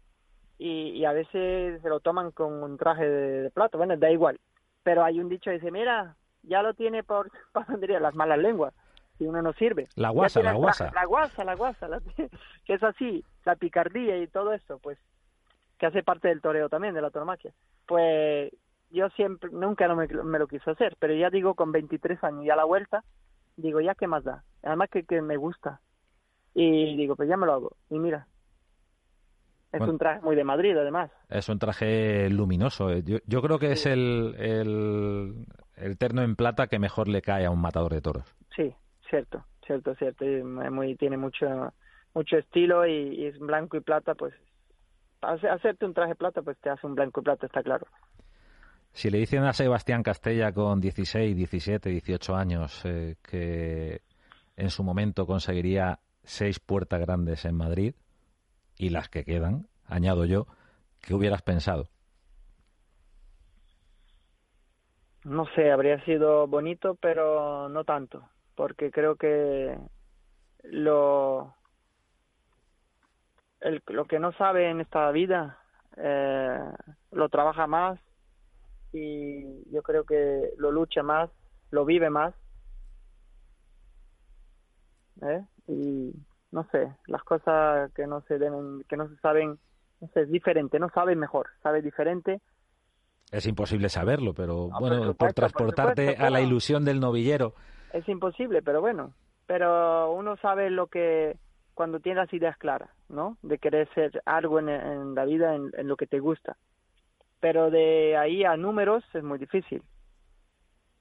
Y, 0.59 1.05
a 1.05 1.13
veces 1.13 1.83
se 1.83 1.89
lo 1.89 2.01
toman 2.01 2.31
con 2.31 2.63
un 2.63 2.79
traje 2.79 3.05
de, 3.09 3.43
de 3.43 3.51
plata, 3.51 3.77
bueno, 3.77 3.97
da 3.97 4.11
igual. 4.11 4.41
Pero 4.83 5.05
hay 5.05 5.21
un 5.21 5.29
dicho 5.29 5.51
que 5.51 5.57
dice, 5.59 5.71
mira, 5.71 6.17
ya 6.43 6.63
lo 6.63 6.75
tiene 6.75 7.03
por, 7.03 7.31
diría, 7.81 8.01
las 8.01 8.15
malas 8.15 8.39
lenguas, 8.39 8.73
si 9.19 9.25
uno 9.27 9.43
no 9.43 9.53
sirve. 9.55 9.89
La 9.97 10.11
guasa, 10.11 10.43
la 10.43 10.53
guasa. 10.53 10.91
La 10.95 11.05
guasa, 11.07 11.45
la 11.45 11.55
guasa, 11.55 11.89
la- 11.89 12.01
que 12.65 12.75
es 12.75 12.83
así, 12.83 13.25
la 13.45 13.57
picardía 13.57 14.17
y 14.19 14.27
todo 14.27 14.53
eso, 14.53 14.79
pues, 14.81 14.99
que 15.79 15.87
hace 15.87 16.03
parte 16.03 16.29
del 16.29 16.41
toreo 16.41 16.69
también, 16.69 16.95
de 16.95 17.03
la 17.03 17.11
tauromaquia. 17.11 17.53
Pues 17.87 18.53
yo 18.91 19.09
siempre, 19.11 19.51
nunca 19.53 19.89
no 19.89 19.97
me, 19.97 20.07
me 20.07 20.39
lo 20.39 20.47
quise 20.47 20.71
hacer, 20.71 20.97
pero 20.99 21.15
ya 21.15 21.31
digo, 21.31 21.55
con 21.55 21.73
23 21.73 22.23
años 22.25 22.45
y 22.45 22.51
a 22.51 22.57
la 22.57 22.65
vuelta, 22.65 23.03
digo, 23.57 23.81
ya 23.81 23.95
qué 23.95 24.07
más 24.07 24.25
da. 24.25 24.45
Además 24.63 24.89
que, 24.91 25.05
que 25.05 25.21
me 25.23 25.37
gusta. 25.37 25.81
Y 26.55 26.97
digo, 26.97 27.17
pues 27.17 27.29
ya 27.29 27.37
me 27.37 27.47
lo 27.47 27.53
hago. 27.53 27.77
Y 27.91 27.99
mira, 27.99 28.27
es 29.73 29.79
Bueno. 29.81 29.93
un 29.95 29.99
traje 29.99 30.21
muy 30.21 30.37
de 30.37 30.45
Madrid, 30.45 30.77
además. 30.77 31.11
Es 31.29 31.49
un 31.49 31.59
traje 31.59 32.31
luminoso. 32.31 32.91
eh. 32.91 33.03
Yo, 33.05 33.19
yo 33.27 33.43
creo 33.43 33.59
que 33.59 33.73
es 33.73 33.87
el, 33.87 34.37
el, 34.39 35.47
el 35.77 35.99
terno 35.99 36.23
en 36.23 36.37
plata 36.37 36.69
que 36.69 36.79
mejor 36.79 37.09
le 37.09 37.23
cae 37.23 37.45
a 37.47 37.51
un 37.51 37.61
matador 37.61 37.93
de 37.93 38.01
toros. 38.01 38.25
Sí, 38.55 38.73
cierto, 39.15 39.45
cierto, 39.67 39.95
cierto. 39.95 40.25
Y 40.25 40.35
es 40.35 40.45
muy, 40.45 40.97
tiene 40.97 41.17
mucho, 41.17 41.73
mucho 42.15 42.37
estilo 42.37 42.85
y, 42.87 43.15
y 43.15 43.27
es 43.27 43.39
blanco 43.39 43.77
y 43.77 43.81
plata, 43.81 44.15
pues, 44.15 44.35
hace- 45.21 45.49
hacerte 45.49 45.87
un 45.87 45.95
traje 45.95 46.15
plata, 46.17 46.43
pues 46.43 46.59
te 46.59 46.71
hace 46.71 46.87
un 46.87 46.95
blanco 46.97 47.21
y 47.21 47.25
plata, 47.25 47.47
está 47.47 47.63
claro. 47.63 47.87
Si 48.93 49.11
le 49.11 49.19
dicen 49.19 49.43
a 49.45 49.53
Sebastián 49.53 50.03
Castella 50.03 50.53
con 50.53 50.81
16, 50.81 51.37
17, 51.37 51.91
18 51.91 52.35
años 52.37 52.85
eh, 52.85 53.17
que 53.23 54.03
en 54.57 54.71
su 54.71 54.85
momento 54.85 55.27
conseguiría 55.27 55.99
seis 56.23 56.61
puertas 56.61 57.01
grandes 57.01 57.45
en 57.45 57.57
Madrid 57.57 57.95
y 58.79 58.91
las 58.91 59.09
que 59.09 59.25
quedan, 59.25 59.67
añado 59.87 60.25
yo, 60.25 60.47
¿qué 61.01 61.15
hubieras 61.15 61.43
pensado? 61.43 61.89
No 65.25 65.47
sé, 65.55 65.71
habría 65.73 66.05
sido 66.05 66.47
bonito, 66.47 66.97
pero 66.97 67.69
no 67.69 67.85
tanto, 67.85 68.29
porque 68.55 68.91
creo 68.91 69.17
que 69.17 69.79
lo, 70.65 71.55
el, 73.61 73.83
lo 73.87 74.07
que 74.07 74.19
no 74.19 74.33
sabe 74.33 74.71
en 74.71 74.81
esta 74.81 75.11
vida 75.11 75.59
eh, 75.97 76.61
lo 77.13 77.29
trabaja 77.29 77.67
más 77.67 77.99
y 78.93 79.71
yo 79.73 79.83
creo 79.83 80.05
que 80.05 80.51
lo 80.57 80.71
lucha 80.71 81.03
más, 81.03 81.31
lo 81.71 81.85
vive 81.85 82.11
más. 82.11 82.35
¿eh? 85.23 85.45
Y 85.67 86.13
no 86.53 86.69
sé, 86.71 86.95
las 87.07 87.23
cosas 87.25 87.93
que 87.95 88.07
no 88.07 88.23
se 88.23 88.39
deben, 88.39 88.85
que 88.89 88.97
no 88.97 89.09
se 89.09 89.17
saben, 89.17 89.59
no 90.01 90.09
sé, 90.09 90.23
es 90.23 90.31
diferente, 90.31 90.79
no 90.79 90.89
sabe 90.91 91.17
mejor, 91.17 91.49
sabe 91.63 91.83
diferente 91.83 92.41
Es 93.33 93.47
imposible 93.47 93.89
saberlo, 93.89 94.35
pero 94.35 94.69
bueno, 94.69 94.97
por 94.99 95.07
supuesto, 95.07 95.15
por 95.17 95.33
transportarte 95.33 96.03
supuesto, 96.03 96.25
a 96.25 96.31
la 96.31 96.41
ilusión 96.41 96.85
del 96.85 97.01
novillero. 97.01 97.55
Es 97.95 98.09
imposible, 98.09 98.61
pero 98.61 98.81
bueno, 98.81 99.15
pero 99.47 100.13
uno 100.13 100.37
sabe 100.39 100.69
lo 100.69 100.89
que 100.89 101.37
cuando 101.75 102.01
tiene 102.01 102.21
las 102.21 102.33
ideas 102.33 102.57
claras, 102.59 102.91
¿no? 103.09 103.39
De 103.43 103.59
querer 103.59 103.89
ser 103.95 104.21
algo 104.27 104.59
en, 104.59 104.69
en 104.69 105.15
la 105.15 105.25
vida, 105.25 105.55
en, 105.55 105.71
en 105.77 105.87
lo 105.87 105.97
que 105.97 106.07
te 106.09 106.19
gusta. 106.19 106.57
Pero 107.41 107.71
de 107.71 108.17
ahí 108.17 108.45
a 108.45 108.57
números 108.57 109.05
es 109.15 109.23
muy 109.23 109.39
difícil. 109.39 109.83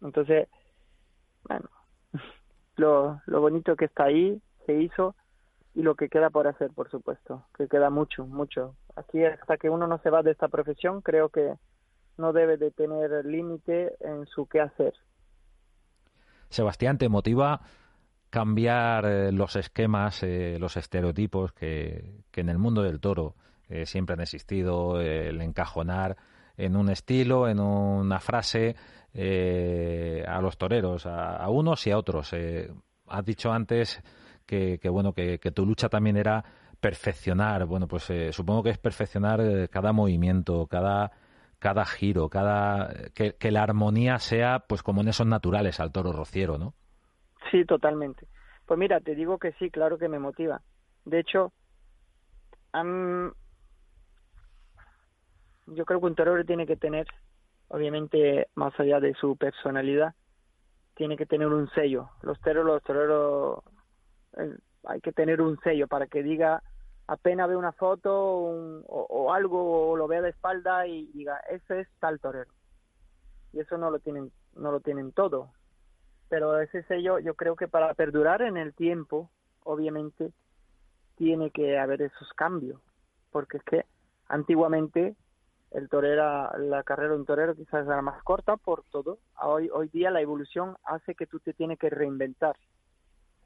Entonces, 0.02 0.48
bueno, 1.48 1.68
lo, 2.76 3.22
lo 3.26 3.42
bonito 3.42 3.76
que 3.76 3.86
está 3.86 4.06
ahí 4.06 4.40
se 4.68 4.74
hizo 4.74 5.16
y 5.74 5.82
lo 5.82 5.96
que 5.96 6.10
queda 6.10 6.30
por 6.30 6.48
hacer, 6.48 6.72
por 6.72 6.92
supuesto, 6.92 7.44
que 7.58 7.68
queda 7.68 7.90
mucho, 7.90 8.28
mucho. 8.28 8.76
Aquí 8.96 9.26
hasta 9.26 9.58
que 9.58 9.70
uno 9.70 9.88
no 9.88 9.98
se 10.00 10.12
va 10.12 10.22
de 10.22 10.32
esta 10.32 10.48
profesión, 10.48 11.02
creo 11.02 11.30
que 11.30 11.56
no 12.18 12.34
debe 12.34 12.58
de 12.58 12.70
tener 12.70 13.26
límite 13.26 13.96
en 14.02 14.28
su 14.28 14.46
qué 14.46 14.62
hacer. 14.62 14.94
Sebastián, 16.54 16.98
¿te 16.98 17.10
motiva 17.10 17.62
cambiar 18.30 19.06
eh, 19.06 19.32
los 19.32 19.56
esquemas, 19.56 20.24
eh, 20.24 20.58
los 20.60 20.76
estereotipos 20.76 21.52
que, 21.54 22.24
que 22.32 22.42
en 22.42 22.50
el 22.50 22.58
mundo 22.58 22.82
del 22.82 23.00
toro 23.00 23.36
eh, 23.70 23.86
siempre 23.86 24.14
han 24.14 24.22
existido, 24.22 25.00
eh, 25.00 25.30
el 25.30 25.40
encajonar 25.42 26.18
en 26.58 26.76
un 26.76 26.90
estilo, 26.90 27.48
en 27.48 27.60
una 27.60 28.20
frase 28.20 28.76
a 29.16 30.42
los 30.42 30.58
toreros, 30.58 31.06
a, 31.06 31.36
a 31.36 31.50
unos 31.50 31.86
y 31.86 31.92
a 31.92 31.98
otros? 32.00 32.34
Has 33.08 33.26
dicho 33.26 33.52
antes 33.52 34.02
que, 34.46 34.80
que, 34.80 34.90
bueno 34.90 35.14
que, 35.14 35.38
tu 35.54 35.66
lucha 35.66 35.90
también 35.90 36.18
era 36.18 36.44
perfeccionar. 36.80 37.66
Bueno, 37.66 37.88
pues 37.88 38.10
eh, 38.10 38.32
supongo 38.34 38.64
que 38.64 38.72
es 38.72 38.78
perfeccionar 38.78 39.70
cada 39.70 39.94
movimiento, 39.94 40.66
cada 40.68 41.12
cada 41.64 41.86
giro, 41.86 42.28
cada 42.28 42.90
que, 43.16 43.52
la 43.52 43.64
armonía 43.64 44.20
sea 44.20 44.66
pues 44.68 44.84
como 44.84 45.00
en 45.00 45.08
esos 45.08 45.26
naturales 45.26 45.80
al 45.80 45.94
toro 45.94 46.12
rociero, 46.12 46.58
¿no? 46.58 46.74
Sí, 47.50 47.64
totalmente. 47.64 48.28
Pues 48.66 48.78
mira, 48.78 49.00
te 49.00 49.16
digo 49.16 49.38
que 49.38 49.54
sí, 49.54 49.70
claro 49.70 49.98
que 49.98 50.10
me 50.10 50.20
motiva. 50.20 50.60
De 51.06 51.20
hecho, 51.20 51.54
yo 52.74 53.34
creo 55.86 56.02
que 56.02 56.06
un 56.06 56.16
torero 56.16 56.44
tiene 56.44 56.68
que 56.68 56.76
tener, 56.76 57.08
obviamente, 57.70 58.50
más 58.56 58.78
allá 58.78 59.00
de 59.00 59.14
su 59.14 59.38
personalidad, 59.38 60.16
tiene 60.96 61.16
que 61.16 61.26
tener 61.26 61.48
un 61.48 61.70
sello. 61.70 62.10
Los 62.24 62.42
toreros, 62.42 62.66
los 62.66 62.84
toreros, 62.84 63.64
eh, 64.36 64.54
hay 64.84 65.00
que 65.00 65.14
tener 65.14 65.40
un 65.40 65.58
sello 65.62 65.88
para 65.88 66.08
que 66.08 66.24
diga 66.24 66.62
apenas 67.08 67.50
ve 67.50 67.56
una 67.56 67.72
foto 67.72 68.40
un, 68.40 68.84
o, 68.88 69.34
algo 69.34 69.92
o 69.92 69.98
lo 69.98 70.08
vea 70.08 70.22
de 70.22 70.30
espalda 70.30 70.88
y 70.88 71.08
diga 71.08 71.38
ese 71.50 71.82
es 71.82 71.88
tal 72.00 72.20
torero 72.20 72.52
y 73.52 73.60
eso 73.60 73.78
no 73.78 73.92
lo 73.92 74.00
tienen 74.00 74.32
no 74.56 74.72
lo 74.72 74.80
tienen 74.82 75.12
todo. 75.12 75.52
Pero 76.30 76.60
ese 76.60 76.84
sello 76.84 77.20
yo 77.20 77.36
creo 77.36 77.56
que 77.56 77.68
para 77.68 77.94
perdurar 77.94 78.42
en 78.42 78.58
el 78.58 78.74
tiempo 78.74 79.30
obviamente 79.64 80.32
tiene 81.16 81.52
que 81.52 81.78
haber 81.78 82.02
esos 82.02 82.32
cambios. 82.34 82.82
Porque 83.32 83.58
es 83.58 83.64
que 83.64 83.86
antiguamente 84.28 85.16
el 85.72 85.90
torero 85.90 86.58
la 86.58 86.84
carrera 86.84 87.14
de 87.14 87.20
un 87.20 87.26
torero 87.26 87.56
quizás 87.56 87.86
era 87.86 88.02
más 88.02 88.22
corta 88.24 88.58
por 88.58 88.84
todo. 88.92 89.20
Hoy 89.42 89.70
hoy 89.72 89.90
día 89.90 90.12
la 90.12 90.22
evolución 90.22 90.76
hace 90.84 91.16
que 91.16 91.28
tú 91.28 91.40
te 91.40 91.54
tienes 91.54 91.80
que 91.80 91.90
reinventar. 91.90 92.56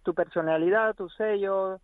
Tu 0.04 0.14
personalidad 0.14 0.96
tu 0.96 1.10
sello 1.10 1.80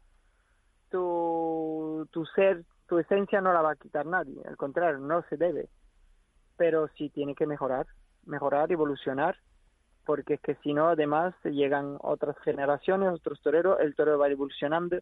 tu, 0.94 2.26
ser, 2.36 2.64
tu 2.88 3.00
esencia 3.00 3.42
no 3.42 3.52
la 3.52 3.64
va 3.64 3.72
a 3.72 3.76
quitar 3.76 4.06
nadie, 4.06 4.40
al 4.48 4.58
contrario, 4.58 5.00
no 5.00 5.24
se 5.24 5.38
debe. 5.38 5.70
Pero 6.56 6.88
sí 6.90 7.10
tiene 7.10 7.34
que 7.34 7.48
mejorar, 7.48 7.88
mejorar, 8.26 8.72
evolucionar, 8.72 9.36
porque 10.06 10.36
es 10.36 10.42
que 10.42 10.56
si 10.56 10.74
no, 10.74 10.90
además, 10.90 11.34
llegan 11.44 11.98
otras 12.02 12.38
generaciones, 12.44 13.12
otros 13.12 13.42
toreros, 13.42 13.80
el 13.80 13.96
torero 13.96 14.20
va 14.20 14.30
evolucionando, 14.30 14.98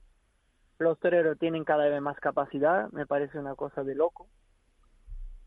los 0.80 0.98
toreros 1.00 1.38
tienen 1.38 1.66
cada 1.66 1.90
vez 1.90 2.02
más 2.02 2.18
capacidad, 2.20 2.90
me 2.92 3.06
parece 3.06 3.38
una 3.38 3.56
cosa 3.56 3.84
de 3.84 3.96
loco. 3.96 4.28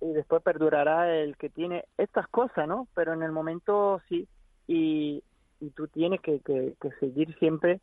Y 0.01 0.13
después 0.13 0.43
perdurará 0.43 1.17
el 1.17 1.39
que 1.39 1.49
tiene 1.49 1.87
estas 1.97 2.29
cosas, 2.29 2.69
¿no? 2.69 2.87
Pero 2.95 3.15
en 3.15 3.23
el 3.23 3.33
momento 3.33 4.03
sí. 4.09 4.29
Y, 4.67 5.25
y 5.61 5.71
tú 5.71 5.89
tienes 5.89 6.21
que, 6.21 6.41
que, 6.41 6.75
que 6.79 6.91
seguir 7.01 7.35
siempre, 7.39 7.81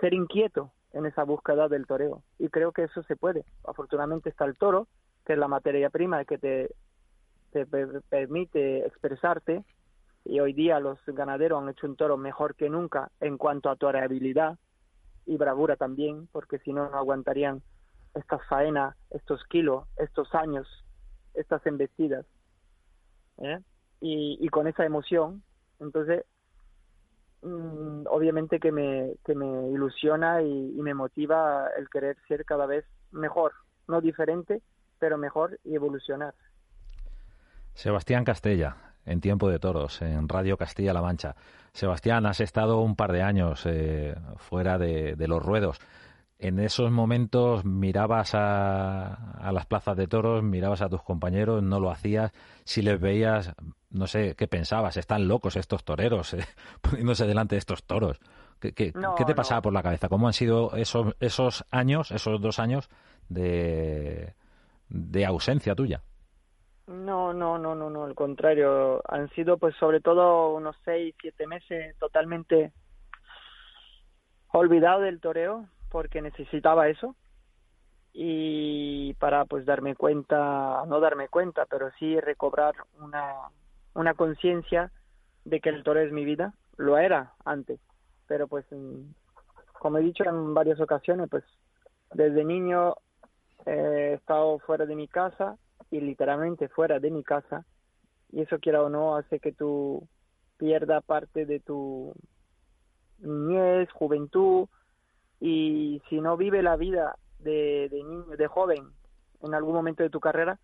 ser 0.00 0.14
inquieto, 0.14 0.70
en 0.92 1.06
esa 1.06 1.24
búsqueda 1.24 1.68
del 1.68 1.86
toreo. 1.86 2.22
Y 2.38 2.48
creo 2.48 2.72
que 2.72 2.84
eso 2.84 3.02
se 3.04 3.16
puede. 3.16 3.44
Afortunadamente 3.66 4.30
está 4.30 4.44
el 4.44 4.56
toro, 4.56 4.88
que 5.24 5.34
es 5.34 5.38
la 5.38 5.48
materia 5.48 5.90
prima 5.90 6.24
que 6.24 6.38
te, 6.38 6.74
te 7.52 7.66
permite 7.66 8.86
expresarte. 8.86 9.64
Y 10.24 10.40
hoy 10.40 10.52
día 10.52 10.80
los 10.80 10.98
ganaderos 11.06 11.62
han 11.62 11.68
hecho 11.68 11.86
un 11.86 11.96
toro 11.96 12.16
mejor 12.16 12.54
que 12.54 12.68
nunca 12.68 13.10
en 13.20 13.38
cuanto 13.38 13.70
a 13.70 13.76
toreabilidad 13.76 14.58
y 15.24 15.36
bravura 15.36 15.76
también, 15.76 16.28
porque 16.32 16.58
si 16.60 16.72
no, 16.72 16.88
no 16.90 16.96
aguantarían 16.96 17.62
estas 18.14 18.40
faenas, 18.48 18.96
estos 19.10 19.44
kilos, 19.44 19.86
estos 19.96 20.34
años, 20.34 20.66
estas 21.34 21.64
embestidas. 21.66 22.24
¿eh? 23.38 23.60
Y, 24.00 24.38
y 24.40 24.48
con 24.48 24.66
esa 24.66 24.84
emoción, 24.84 25.42
entonces 25.80 26.24
Mm, 27.42 28.06
obviamente 28.08 28.58
que 28.58 28.72
me, 28.72 29.14
que 29.24 29.34
me 29.34 29.70
ilusiona 29.70 30.42
y, 30.42 30.72
me 30.80 30.94
motiva 30.94 31.68
el 31.78 31.88
querer 31.88 32.16
ser 32.28 32.44
cada 32.44 32.66
vez 32.66 32.84
mejor, 33.12 33.52
no 33.88 34.00
diferente, 34.00 34.62
pero 34.98 35.18
mejor 35.18 35.58
y 35.64 35.74
evolucionar. 35.74 36.34
Sebastián 37.74 38.24
Castella, 38.24 38.76
en 39.04 39.20
Tiempo 39.20 39.50
de 39.50 39.58
Toros, 39.58 40.00
en 40.02 40.28
Radio 40.28 40.56
Castilla-La 40.56 41.02
Mancha. 41.02 41.36
Sebastián, 41.72 42.24
has 42.24 42.40
estado 42.40 42.80
un 42.80 42.96
par 42.96 43.12
de 43.12 43.22
años 43.22 43.64
eh, 43.66 44.14
fuera 44.36 44.78
de, 44.78 45.14
los 45.28 45.42
ruedos. 45.42 45.78
En 46.38 46.58
esos 46.58 46.90
momentos 46.90 47.64
mirabas 47.64 48.34
a, 48.34 49.14
a, 49.38 49.52
las 49.52 49.64
plazas 49.64 49.96
de 49.96 50.06
toros, 50.06 50.42
mirabas 50.42 50.82
a 50.82 50.88
tus 50.90 51.02
compañeros, 51.02 51.62
no 51.62 51.80
lo 51.80 51.90
hacías. 51.90 52.32
Si 52.64 52.82
les 52.82 53.00
veías, 53.00 53.54
no 53.90 54.06
sé, 54.06 54.34
¿qué 54.36 54.46
pensabas? 54.46 54.98
Están 54.98 55.28
locos 55.28 55.56
estos 55.56 55.84
toreros 55.84 56.34
eh, 56.34 56.44
poniéndose 56.82 57.26
delante 57.26 57.54
de 57.54 57.60
estos 57.60 57.84
toros. 57.84 58.20
¿Qué, 58.60 58.72
qué, 58.72 58.92
te 59.26 59.34
pasaba 59.34 59.62
por 59.62 59.72
la 59.72 59.82
cabeza? 59.82 60.08
¿Cómo 60.08 60.26
han 60.26 60.32
sido 60.32 60.74
esos, 60.76 61.14
esos 61.20 61.64
años, 61.70 62.10
esos 62.10 62.40
dos 62.40 62.58
años 62.58 62.88
de, 63.28 64.34
de 64.88 65.26
ausencia 65.26 65.74
tuya? 65.74 66.02
No, 66.86 67.32
no, 67.32 67.58
no, 67.58 67.74
no, 67.74 67.90
no, 67.90 68.04
al 68.04 68.14
contrario. 68.14 69.02
Han 69.08 69.28
sido, 69.30 69.58
pues, 69.58 69.74
sobre 69.76 70.00
todo 70.00 70.54
unos 70.54 70.76
seis, 70.84 71.14
siete 71.20 71.46
meses 71.46 71.96
totalmente 71.98 72.72
olvidado 74.52 75.00
del 75.00 75.20
toreo 75.20 75.66
porque 75.96 76.20
necesitaba 76.20 76.90
eso 76.90 77.16
y 78.12 79.14
para 79.14 79.46
pues 79.46 79.64
darme 79.64 79.96
cuenta, 79.96 80.84
no 80.86 81.00
darme 81.00 81.28
cuenta, 81.28 81.64
pero 81.64 81.90
sí 81.98 82.20
recobrar 82.20 82.74
una 83.00 83.32
una 83.94 84.12
conciencia 84.12 84.92
de 85.46 85.58
que 85.58 85.70
el 85.70 85.82
toro 85.84 86.00
es 86.00 86.12
mi 86.12 86.26
vida, 86.26 86.52
lo 86.76 86.98
era 86.98 87.32
antes, 87.46 87.80
pero 88.26 88.46
pues 88.46 88.66
como 89.80 89.96
he 89.96 90.02
dicho 90.02 90.22
en 90.24 90.52
varias 90.52 90.78
ocasiones, 90.80 91.30
pues 91.30 91.44
desde 92.12 92.44
niño 92.44 92.96
he 93.64 94.12
estado 94.20 94.58
fuera 94.58 94.84
de 94.84 94.96
mi 94.96 95.08
casa 95.08 95.56
y 95.90 96.00
literalmente 96.00 96.68
fuera 96.68 97.00
de 97.00 97.10
mi 97.10 97.24
casa. 97.24 97.64
Y 98.32 98.42
eso 98.42 98.58
quiera 98.58 98.82
o 98.82 98.90
no 98.90 99.16
hace 99.16 99.40
que 99.40 99.52
tú 99.52 100.06
pierda 100.58 101.00
parte 101.00 101.46
de 101.46 101.58
tu 101.60 102.12
niñez, 103.18 103.90
juventud 103.92 104.68
y 105.40 106.02
si 106.08 106.20
no 106.20 106.36
vive 106.36 106.62
la 106.62 106.76
vida 106.76 107.16
de, 107.38 107.88
de 107.90 108.02
niño, 108.02 108.36
de 108.36 108.46
joven 108.46 108.90
en 109.42 109.54
algún 109.54 109.74
momento 109.74 110.02
de 110.02 110.10
tu 110.10 110.20
carrera, 110.20 110.58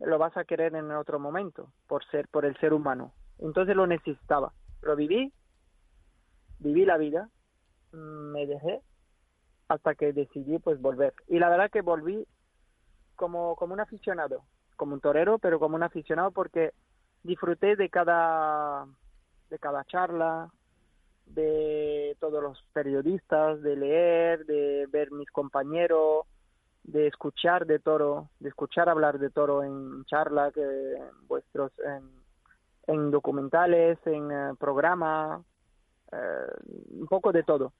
lo 0.00 0.18
vas 0.18 0.36
a 0.36 0.44
querer 0.44 0.74
en 0.74 0.90
otro 0.92 1.18
momento 1.18 1.72
por 1.86 2.04
ser 2.06 2.28
por 2.28 2.44
el 2.44 2.56
ser 2.58 2.72
humano. 2.72 3.12
Entonces 3.38 3.76
lo 3.76 3.86
necesitaba. 3.86 4.52
Lo 4.82 4.96
viví 4.96 5.32
viví 6.58 6.84
la 6.84 6.96
vida 6.96 7.28
me 7.92 8.46
dejé 8.46 8.80
hasta 9.68 9.94
que 9.94 10.12
decidí 10.12 10.58
pues 10.58 10.80
volver. 10.80 11.14
Y 11.28 11.38
la 11.38 11.48
verdad 11.48 11.70
que 11.70 11.82
volví 11.82 12.26
como 13.14 13.56
como 13.56 13.74
un 13.74 13.80
aficionado 13.80 14.42
como 14.76 14.94
un 14.94 15.00
torero 15.00 15.38
pero 15.38 15.58
como 15.58 15.76
un 15.76 15.82
aficionado 15.82 16.30
porque 16.30 16.72
disfruté 17.22 17.76
de 17.76 17.88
cada 17.88 18.86
de 19.48 19.58
cada 19.58 19.84
charla 19.84 20.50
de 21.26 22.16
todos 22.20 22.42
los 22.42 22.62
periodistas 22.72 23.60
de 23.62 23.76
leer 23.76 24.46
de 24.46 24.86
ver 24.90 25.10
mis 25.12 25.30
compañeros 25.30 26.26
de 26.86 27.08
escuchar 27.08 27.66
de 27.66 27.80
toro, 27.80 28.30
de 28.38 28.48
escuchar 28.48 28.88
hablar 28.88 29.18
de 29.18 29.30
toro 29.30 29.64
en 29.64 30.04
charla, 30.04 30.52
que 30.52 30.62
vuestros 31.26 31.72
en, 32.86 33.10
documentales, 33.10 33.98
en 34.06 34.30
eh, 34.30 34.54
programas, 34.58 35.44
eh, 36.12 36.46
un 36.90 37.08
poco 37.08 37.32
de 37.32 37.42
todo. 37.42 37.72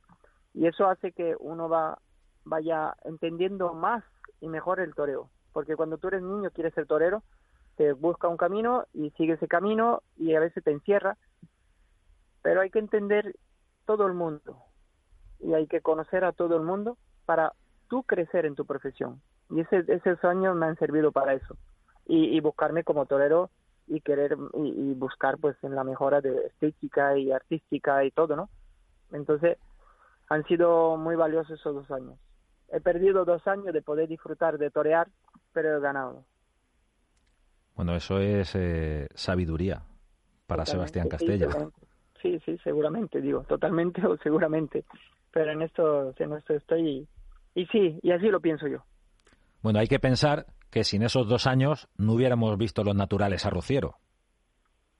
Y 0.55 0.67
eso 0.67 0.89
hace 0.89 1.13
que 1.13 1.37
uno 1.39 1.69
va 1.69 1.99
vaya 2.45 2.95
entendiendo 3.05 3.75
más 3.75 4.05
y 4.41 4.49
mejor 4.49 4.81
el 4.81 4.95
toreo, 4.95 5.29
porque 5.53 5.77
cuando 5.77 5.99
tú 5.99 6.09
eres 6.09 6.23
niño 6.23 6.51
quieres 6.51 6.75
ser 6.75 6.87
torero, 6.87 7.23
te 7.77 7.93
busca 7.93 8.29
un 8.29 8.37
camino 8.37 8.87
y 8.95 9.11
sigue 9.11 9.35
ese 9.35 9.49
camino 9.49 10.03
y 10.17 10.35
a 10.35 10.41
veces 10.41 10.63
te 10.65 10.71
encierra, 10.71 11.17
pero 12.47 12.61
hay 12.61 12.71
que 12.71 12.79
entender 12.79 13.35
todo 13.87 14.07
el 14.07 14.15
mundo 14.15 14.57
y 15.41 15.55
hay 15.55 15.67
que 15.67 15.81
conocer 15.81 16.25
a 16.25 16.31
todo 16.31 16.55
el 16.55 16.63
mundo 16.63 16.97
para 17.25 17.55
tú 17.89 18.05
crecer 18.05 18.47
en 18.47 18.55
tu 18.55 18.65
profesión. 18.65 19.21
Y 19.51 19.63
ese, 19.63 19.85
esos 19.89 20.23
años 20.23 20.55
me 20.55 20.67
han 20.67 20.77
servido 20.77 21.11
para 21.11 21.35
eso. 21.35 21.57
Y, 22.07 22.39
buscarme 22.39 22.85
como 22.85 23.07
torero 23.07 23.51
y 23.89 24.01
querer 24.01 24.37
y, 24.55 24.95
buscar 24.95 25.39
pues 25.39 25.57
en 25.65 25.75
la 25.75 25.83
mejora 25.83 26.21
de 26.21 26.47
estética 26.47 27.19
y 27.19 27.33
artística 27.33 28.05
y 28.05 28.13
todo, 28.13 28.37
¿no? 28.37 28.49
Entonces 29.11 29.59
han 30.29 30.45
sido 30.45 30.97
muy 30.97 31.17
valiosos 31.17 31.59
esos 31.59 31.75
dos 31.75 31.91
años. 31.91 32.17
He 32.69 32.81
perdido 32.81 33.25
dos 33.25 33.45
años 33.49 33.75
de 33.75 33.83
poder 33.83 34.09
disfrutar 34.09 34.57
de 34.57 34.71
torear, 34.71 35.09
pero 35.53 35.79
he 35.79 35.81
ganado. 35.81 36.25
Bueno, 37.75 37.97
eso 37.97 38.21
es 38.21 38.55
eh, 38.55 39.09
sabiduría 39.17 39.83
para 40.47 40.65
Sebastián 40.65 41.09
Castella. 41.09 41.49
Sí, 42.27 42.41
sí, 42.45 42.59
seguramente, 42.65 43.21
digo, 43.21 43.43
totalmente 43.45 44.05
o 44.07 44.17
seguramente. 44.19 44.85
Pero 45.31 45.53
en 45.53 45.63
esto, 45.63 46.15
en 46.19 46.33
esto 46.33 46.55
estoy 46.55 47.07
y 47.55 47.67
sí, 47.67 47.99
y 48.03 48.11
así 48.11 48.29
lo 48.29 48.41
pienso 48.41 48.67
yo. 48.67 48.85
Bueno, 49.63 49.79
hay 49.79 49.87
que 49.87 49.99
pensar 49.99 50.47
que 50.71 50.85
sin 50.85 51.03
esos 51.03 51.27
dos 51.27 51.47
años 51.47 51.89
no 51.97 52.13
hubiéramos 52.13 52.57
visto 52.59 52.85
los 52.85 52.95
naturales 52.95 53.47
a 53.47 53.51
Rociero. 53.51 53.97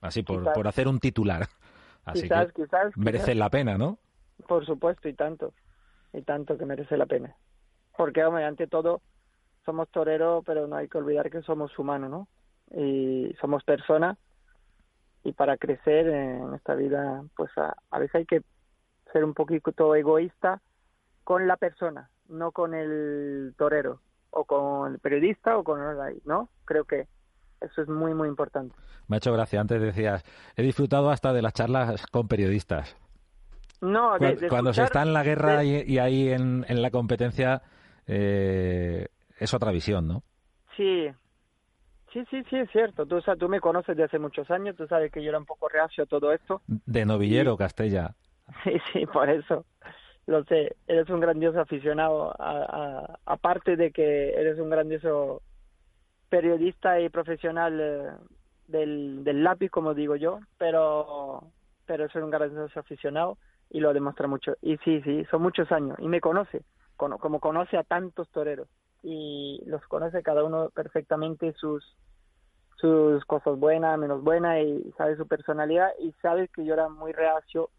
Así, 0.01 0.23
por, 0.23 0.53
por 0.53 0.67
hacer 0.67 0.89
un 0.89 0.99
titular. 0.99 1.47
Así 2.05 2.23
quizás, 2.23 2.53
que 2.53 2.63
quizás, 2.63 2.97
merece 2.97 3.35
la 3.35 3.51
pena, 3.51 3.77
¿no? 3.77 3.99
Por 4.47 4.65
supuesto, 4.65 5.09
y 5.09 5.15
tanto. 5.15 5.53
Y 6.13 6.23
tanto 6.23 6.57
que 6.57 6.65
merece 6.65 6.97
la 6.97 7.07
pena. 7.07 7.37
Porque, 7.97 8.25
hombre, 8.25 8.45
ante 8.45 8.67
todo, 8.67 9.03
somos 9.65 9.91
toreros, 9.91 10.43
pero 10.47 10.67
no 10.67 10.77
hay 10.77 10.89
que 10.89 10.99
olvidar 10.99 11.29
que 11.31 11.43
somos 11.43 11.79
humanos, 11.79 12.11
¿no? 12.11 12.29
Y 12.71 13.35
somos 13.41 13.65
personas. 13.65 14.17
Y 15.27 15.33
para 15.33 15.57
crecer 15.57 16.09
en 16.09 16.55
esta 16.55 16.75
vida, 16.75 17.23
pues 17.37 17.51
a, 17.59 17.75
a 17.91 17.99
veces 17.99 18.15
hay 18.15 18.27
que 18.27 18.43
ser 19.13 19.25
un 19.25 19.35
poquito 19.35 19.95
egoísta 19.95 20.61
con 21.25 21.47
la 21.47 21.57
persona 21.57 22.11
no 22.29 22.53
con 22.53 22.75
el 22.75 23.55
torero 23.57 24.01
o 24.31 24.45
con 24.45 24.93
el 24.93 24.99
periodista 24.99 25.57
o 25.57 25.65
con 25.65 25.81
el 25.81 26.23
¿no? 26.25 26.49
Creo 26.65 26.85
que 26.85 27.07
eso 27.61 27.83
es 27.83 27.89
muy, 27.89 28.15
muy 28.15 28.29
importante. 28.29 28.75
Me 29.09 29.17
ha 29.17 29.19
hecho 29.19 29.33
gracia. 29.33 29.61
Antes 29.61 29.81
decías, 29.81 30.25
he 30.57 30.63
disfrutado 30.63 31.11
hasta 31.11 31.33
de 31.33 31.43
las 31.43 31.55
charlas 31.55 32.07
con 32.09 32.29
periodistas. 32.29 32.97
No, 33.81 34.17
cuando, 34.49 34.73
se 34.73 34.83
está 34.83 35.03
en 35.03 35.13
la 35.13 35.23
guerra 35.23 35.63
y, 35.63 35.99
ahí 35.99 36.31
en, 36.31 36.65
en 36.67 36.81
la 36.81 36.91
competencia 36.91 37.63
eh, 38.07 39.09
es 39.39 39.53
otra 39.53 39.71
visión, 39.71 40.09
¿no? 40.09 40.23
Sí, 40.77 41.09
sí, 42.17 42.25
sí, 42.31 42.43
sí, 42.51 42.57
es 42.57 42.71
cierto. 42.71 43.07
Tú, 43.07 43.17
o 43.17 43.37
tú 43.37 43.49
me 43.49 43.61
conoces 43.61 43.97
de 43.97 44.05
hace 44.05 44.19
muchos 44.19 44.51
años, 44.51 44.77
tú 44.77 44.87
sabes 44.87 45.13
que 45.13 45.23
yo 45.23 45.29
era 45.29 45.39
un 45.39 45.47
poco 45.47 45.69
reacio 45.69 46.05
a 46.05 46.07
todo 46.07 46.33
esto. 46.33 46.63
De 46.67 47.05
novillero, 47.05 47.57
Castella. 47.57 48.15
Sí, 48.63 48.79
sí, 48.93 49.07
por 49.07 49.29
eso 49.29 49.65
lo 50.27 50.45
sé, 50.45 50.77
eres 50.89 51.09
un 51.09 51.21
grandioso 51.21 51.61
aficionado, 51.61 52.35
aparte 53.25 53.77
de 53.77 53.93
que 53.93 54.31
eres 54.31 54.59
un 54.59 54.71
grandioso 54.71 55.43
periodista 56.29 57.01
y 57.01 57.09
profesional 57.09 57.79
eh, 57.81 58.11
del, 58.67 59.23
del 59.23 59.45
lápiz, 59.45 59.71
como 59.71 59.95
digo 59.95 60.17
yo, 60.17 60.41
pero, 60.59 61.45
pero 61.87 62.05
eres 62.05 62.17
un 62.17 62.31
grandioso 62.31 62.81
aficionado 62.81 63.39
y 63.71 63.79
lo 63.79 63.95
demuestra 63.95 64.27
mucho. 64.27 64.57
Y 64.61 64.77
sí, 64.79 65.01
sí, 65.03 65.25
son 65.31 65.43
muchos 65.43 65.71
años 65.71 65.97
y 66.01 66.09
me 66.09 66.21
conoce, 66.21 66.63
como, 66.97 67.19
como 67.19 67.39
conoce 67.39 67.77
a 67.77 67.85
tantos 67.85 68.29
toreros. 68.31 68.69
Y 69.03 69.63
los 69.67 69.83
conoce 69.89 70.23
cada 70.23 70.45
uno 70.45 70.71
perfectamente 70.71 71.53
sus 71.55 71.85
sus 72.79 73.25
cosas 73.25 73.59
buenas, 73.59 73.99
menos 73.99 74.23
buenas 74.23 74.59
y 74.63 74.93
sabe 74.99 75.17
su 75.17 75.27
personalidad 75.27 75.93
y 75.99 76.13
sabe 76.21 76.49
que 76.49 76.63
yo 76.65 76.75
era 76.75 76.91
muy 76.91 77.13
reacio. 77.13 77.71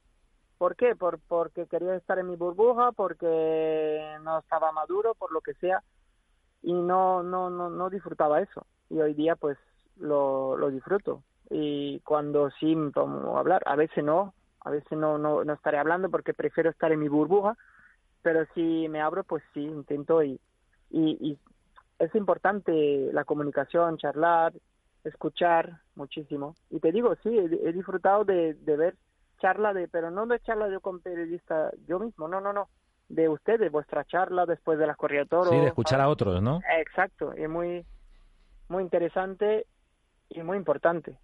¿Por 0.58 0.76
qué? 0.76 0.96
Por, 0.96 1.20
porque 1.28 1.68
quería 1.68 1.96
estar 1.96 2.18
en 2.18 2.28
mi 2.28 2.36
burbuja, 2.36 2.92
porque 2.94 4.18
no 4.24 4.40
estaba 4.40 4.72
maduro, 4.72 5.14
por 5.14 5.32
lo 5.32 5.42
que 5.42 5.54
sea 5.56 5.84
y 6.62 6.74
no 6.74 7.24
no 7.24 7.50
no 7.50 7.70
no 7.70 7.90
disfrutaba 7.90 8.42
eso 8.42 8.66
y 8.90 9.00
hoy 9.00 9.14
día 9.14 9.36
pues 9.36 9.58
lo, 9.98 10.58
lo 10.58 10.70
disfruto 10.70 11.24
y 11.50 12.00
cuando 12.02 12.50
sí 12.60 12.76
me 12.76 12.92
pongo 12.92 13.38
a 13.38 13.40
hablar 13.40 13.64
a 13.66 13.76
veces 13.76 14.04
no 14.04 14.34
a 14.62 14.72
veces 14.72 14.98
no, 14.98 15.18
no 15.18 15.44
no 15.44 15.54
estaré 15.54 15.78
hablando 15.78 16.10
porque 16.10 16.34
prefiero 16.34 16.70
estar 16.70 16.92
en 16.92 17.00
mi 17.00 17.08
burbuja 17.08 17.56
pero 18.22 18.46
si 18.54 18.88
me 18.90 19.02
abro 19.02 19.24
pues 19.24 19.44
sí 19.54 19.62
intento 19.62 20.24
y 20.24 20.40
y, 20.90 21.38
es 22.00 22.14
importante 22.14 23.10
la 23.12 23.24
comunicación 23.24 23.98
charlar 23.98 24.54
escuchar 25.04 25.82
muchísimo 25.96 26.54
y 26.70 26.80
te 26.80 26.92
digo 26.92 27.16
sí 27.24 27.36
he, 27.36 27.74
disfrutado 27.74 28.24
de, 28.24 28.54
de 28.54 28.78
ver 28.78 28.96
charla 29.40 29.74
de 29.74 29.88
pero 29.88 30.12
no 30.12 30.28
de 30.28 30.40
charla 30.42 30.68
de 30.68 30.80
con 30.80 31.00
periodista 31.00 31.72
yo 31.88 31.98
mismo 31.98 32.28
no 32.28 32.40
no 32.40 32.54
no 32.54 32.70
de 33.10 33.30
ustedes, 33.30 33.72
vuestra 33.72 34.04
charla 34.06 34.46
después 34.46 34.78
de 34.78 34.88
las 34.88 34.98
corridas 34.98 35.28
Sí, 35.50 35.56
de 35.56 35.68
escuchar 35.68 36.02
a 36.02 36.10
otros, 36.10 36.42
¿no? 36.42 36.60
Exacto, 36.80 37.34
y 37.38 37.48
muy, 37.48 37.86
muy 38.68 38.84
interesante 38.84 39.66
y 40.30 40.42
muy 40.44 40.58
importante. 40.58 41.18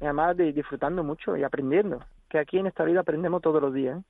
Y 0.00 0.04
además 0.04 0.36
de 0.36 0.52
disfrutando 0.52 1.04
mucho 1.04 1.36
y 1.36 1.44
aprendiendo, 1.44 2.00
que 2.28 2.38
aquí 2.38 2.58
en 2.58 2.66
esta 2.66 2.84
vida 2.84 3.00
aprendemos 3.00 3.42
todos 3.42 3.60
los 3.60 3.72
días. 3.72 3.98
¿eh? 3.98 4.02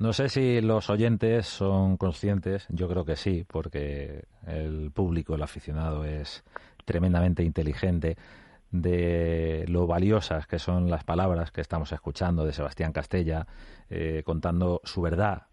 No 0.00 0.14
sé 0.14 0.30
si 0.30 0.62
los 0.62 0.88
oyentes 0.88 1.46
son 1.46 1.98
conscientes, 1.98 2.66
yo 2.70 2.88
creo 2.88 3.04
que 3.04 3.16
sí, 3.16 3.44
porque 3.46 4.24
el 4.46 4.90
público, 4.92 5.34
el 5.34 5.42
aficionado 5.42 6.06
es 6.06 6.42
tremendamente 6.86 7.42
inteligente 7.42 8.16
de 8.70 9.66
lo 9.68 9.86
valiosas 9.86 10.46
que 10.46 10.58
son 10.58 10.88
las 10.88 11.04
palabras 11.04 11.50
que 11.50 11.60
estamos 11.60 11.92
escuchando 11.92 12.46
de 12.46 12.54
Sebastián 12.54 12.94
Castella, 12.94 13.46
eh, 13.90 14.22
contando 14.24 14.80
su 14.84 15.02
verdad, 15.02 15.48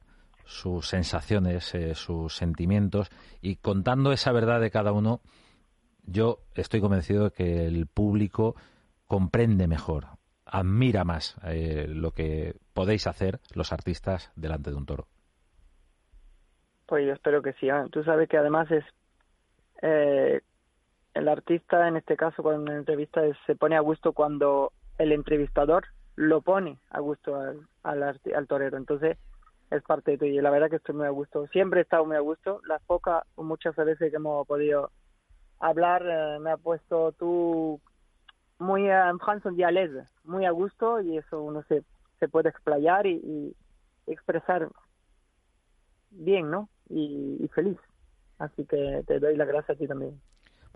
sus 0.45 0.87
sensaciones, 0.87 1.75
eh, 1.75 1.93
sus 1.93 2.33
sentimientos 2.33 3.09
y 3.41 3.57
contando 3.57 4.13
esa 4.13 4.31
verdad 4.31 4.61
de 4.61 4.71
cada 4.71 4.93
uno, 4.93 5.19
yo 6.05 6.39
estoy 6.55 6.79
convencido 6.79 7.25
de 7.25 7.31
que 7.31 7.65
el 7.65 7.85
público 7.85 8.55
comprende 9.07 9.67
mejor, 9.67 10.07
admira 10.49 11.03
más 11.03 11.35
eh, 11.43 11.85
lo 11.87 12.11
que 12.11 12.55
podéis 12.73 13.07
hacer 13.07 13.39
los 13.53 13.71
artistas 13.71 14.31
delante 14.35 14.71
de 14.71 14.77
un 14.77 14.85
toro. 14.85 15.07
Pues 16.85 17.05
yo 17.05 17.13
espero 17.13 17.41
que 17.41 17.53
sí. 17.53 17.67
¿eh? 17.69 17.85
Tú 17.91 18.03
sabes 18.03 18.29
que 18.29 18.37
además 18.37 18.69
es 18.71 18.83
el 21.17 21.27
artista, 21.27 21.87
en 21.87 21.97
este 21.97 22.15
caso, 22.15 22.43
cuando 22.43 22.71
entrevista 22.71 23.21
se 23.45 23.55
pone 23.55 23.75
a 23.75 23.81
gusto 23.81 24.13
cuando 24.13 24.71
el 24.97 25.11
entrevistador 25.11 25.85
lo 26.15 26.41
pone 26.41 26.77
a 26.89 26.99
gusto 26.99 27.35
al, 27.35 27.67
al, 28.03 28.47
torero. 28.47 28.77
Entonces, 28.77 29.17
es 29.71 29.83
parte 29.83 30.11
de 30.11 30.17
ti 30.17 30.25
y 30.27 30.41
la 30.41 30.49
verdad 30.49 30.69
que 30.69 30.77
estoy 30.77 30.95
muy 30.95 31.05
a 31.05 31.11
gusto. 31.11 31.47
Siempre 31.47 31.79
he 31.79 31.83
estado 31.83 32.05
muy 32.05 32.15
a 32.15 32.21
gusto. 32.21 32.61
Las 32.67 32.81
pocas 32.83 33.23
o 33.35 33.43
muchas 33.43 33.75
veces 33.75 34.09
que 34.09 34.15
hemos 34.15 34.45
podido 34.47 34.91
hablar 35.59 36.03
eh, 36.07 36.39
me 36.39 36.51
ha 36.51 36.57
puesto 36.57 37.11
tú 37.13 37.79
muy 38.59 38.89
en 38.89 39.17
un 39.45 40.07
muy 40.23 40.45
a 40.45 40.51
gusto 40.51 41.01
y 41.01 41.17
eso 41.17 41.41
uno 41.41 41.63
se, 41.67 41.83
se 42.19 42.27
puede 42.27 42.49
explayar 42.49 43.05
y, 43.05 43.55
expresar 44.07 44.69
bien, 46.11 46.49
¿no? 46.49 46.69
Y, 46.89 47.37
y 47.41 47.47
feliz. 47.49 47.77
Así 48.39 48.65
que 48.65 49.03
te 49.05 49.19
doy 49.19 49.35
las 49.35 49.47
gracias 49.47 49.75
a 49.75 49.79
ti 49.79 49.85
también. 49.87 50.17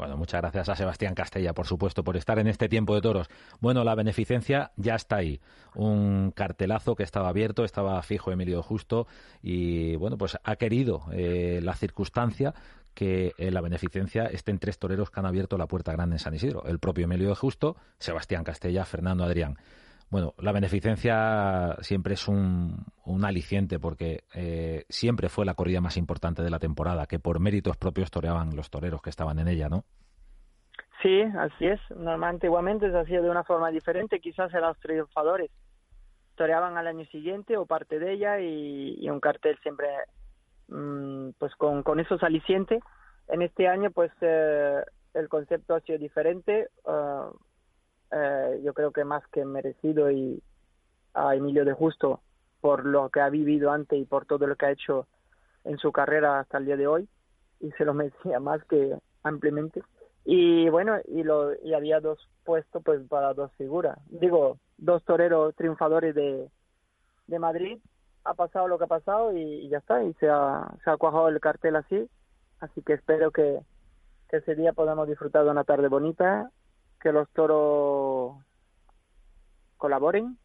Bueno, 0.01 0.17
muchas 0.17 0.41
gracias 0.41 0.67
a 0.67 0.75
Sebastián 0.75 1.13
Castella, 1.13 1.53
por 1.53 1.67
supuesto, 1.67 2.03
por 2.03 2.17
estar 2.17 2.39
en 2.39 2.47
este 2.47 2.67
tiempo 2.67 2.95
de 2.95 3.01
toros. 3.01 3.29
Bueno, 3.59 3.83
la 3.83 3.93
beneficencia 3.93 4.71
ya 4.75 4.95
está 4.95 5.17
ahí. 5.17 5.39
Un 5.75 6.31
cartelazo 6.31 6.95
que 6.95 7.03
estaba 7.03 7.29
abierto, 7.29 7.63
estaba 7.63 8.01
fijo 8.01 8.31
Emilio 8.31 8.63
Justo 8.63 9.05
y, 9.43 9.95
bueno, 9.97 10.17
pues 10.17 10.39
ha 10.43 10.55
querido 10.55 11.03
eh, 11.11 11.59
la 11.61 11.75
circunstancia 11.75 12.55
que 12.93 13.33
en 13.37 13.53
la 13.53 13.61
beneficencia 13.61 14.25
estén 14.25 14.59
tres 14.59 14.77
toreros 14.77 15.09
que 15.09 15.19
han 15.19 15.25
abierto 15.25 15.57
la 15.57 15.67
puerta 15.67 15.91
grande 15.91 16.15
en 16.15 16.19
San 16.19 16.33
Isidro. 16.33 16.65
El 16.65 16.79
propio 16.79 17.05
Emilio 17.05 17.33
Justo, 17.35 17.75
Sebastián 17.97 18.43
Castella, 18.43 18.85
Fernando 18.85 19.23
Adrián. 19.23 19.55
Bueno, 20.09 20.33
la 20.39 20.51
beneficencia 20.51 21.77
siempre 21.79 22.15
es 22.15 22.27
un, 22.27 22.85
aliciente 23.23 23.79
porque 23.79 24.23
eh, 24.33 24.83
siempre 24.89 25.29
fue 25.29 25.45
la 25.45 25.53
corrida 25.53 25.79
más 25.79 25.95
importante 25.95 26.43
de 26.43 26.49
la 26.49 26.59
temporada, 26.59 27.05
que 27.05 27.19
por 27.19 27.39
méritos 27.39 27.77
propios 27.77 28.11
toreaban 28.11 28.55
los 28.55 28.69
toreros 28.69 29.01
que 29.01 29.09
estaban 29.09 29.39
en 29.39 29.47
ella, 29.47 29.69
¿no? 29.69 29.85
Sí, 31.01 31.21
así 31.21 31.65
es. 31.65 31.79
Normalmente, 31.95 32.47
igualmente 32.47 32.91
se 32.91 32.97
hacía 32.97 33.21
de 33.21 33.29
una 33.29 33.43
forma 33.43 33.71
diferente. 33.71 34.19
Quizás 34.19 34.53
eran 34.53 34.69
los 34.69 34.79
triunfadores 34.79 35.49
toreaban 36.35 36.75
al 36.75 36.87
año 36.87 37.05
siguiente 37.05 37.55
o 37.55 37.67
parte 37.67 37.99
de 37.99 38.13
ella 38.13 38.39
y, 38.39 39.07
un 39.09 39.19
cartel 39.19 39.59
siempre 39.61 39.87
pues 41.37 41.55
con, 41.55 41.83
con 41.83 41.99
esos 41.99 42.23
alicientes. 42.23 42.81
En 43.27 43.41
este 43.41 43.67
año 43.67 43.91
pues 43.91 44.11
eh, 44.21 44.83
el 45.13 45.29
concepto 45.29 45.75
ha 45.75 45.81
sido 45.81 45.97
diferente. 45.97 46.69
Eh, 48.11 48.61
yo 48.63 48.73
creo 48.73 48.91
que 48.91 49.05
más 49.05 49.25
que 49.27 49.45
merecido 49.45 50.11
y 50.11 50.41
a 51.13 51.35
Emilio 51.35 51.65
de 51.65 51.73
Justo 51.73 52.21
por 52.59 52.85
lo 52.85 53.09
que 53.09 53.21
ha 53.21 53.29
vivido 53.29 53.71
antes 53.71 53.99
y 53.99 54.05
por 54.05 54.25
todo 54.25 54.47
lo 54.47 54.55
que 54.55 54.65
ha 54.67 54.71
hecho 54.71 55.07
en 55.63 55.77
su 55.77 55.91
carrera 55.91 56.39
hasta 56.39 56.57
el 56.57 56.65
día 56.65 56.77
de 56.77 56.87
hoy 56.87 57.09
y 57.59 57.71
se 57.71 57.85
lo 57.85 57.93
merecía 57.95 58.39
más 58.39 58.63
que 58.65 58.97
ampliamente 59.23 59.81
y 60.23 60.69
bueno 60.69 60.97
y 61.07 61.23
lo 61.23 61.53
y 61.63 61.73
había 61.73 61.99
dos 61.99 62.19
puestos 62.43 62.83
pues 62.83 63.01
para 63.07 63.33
dos 63.33 63.51
figuras 63.53 63.97
digo 64.07 64.57
dos 64.77 65.03
toreros 65.03 65.55
triunfadores 65.55 66.13
de, 66.13 66.47
de 67.27 67.39
Madrid 67.39 67.79
ha 68.23 68.33
pasado 68.33 68.67
lo 68.67 68.77
que 68.77 68.85
ha 68.85 68.87
pasado 68.87 69.35
y, 69.35 69.67
ya 69.69 69.79
está 69.79 70.03
y 70.03 70.13
se 70.15 70.29
ha, 70.29 70.67
cuajado 70.97 71.29
el 71.29 71.39
cartel 71.39 71.75
así. 71.75 72.09
Así 72.59 72.81
que 72.83 72.93
espero 72.93 73.31
que, 73.31 73.59
que 74.29 74.37
ese 74.37 74.55
día 74.55 74.73
podamos 74.73 75.07
disfrutar 75.07 75.43
de 75.43 75.51
una 75.51 75.63
tarde 75.63 75.87
bonita 75.87 76.51
que 76.99 77.11
los 77.11 77.27
toros 77.31 78.37
colaboren 79.77 80.37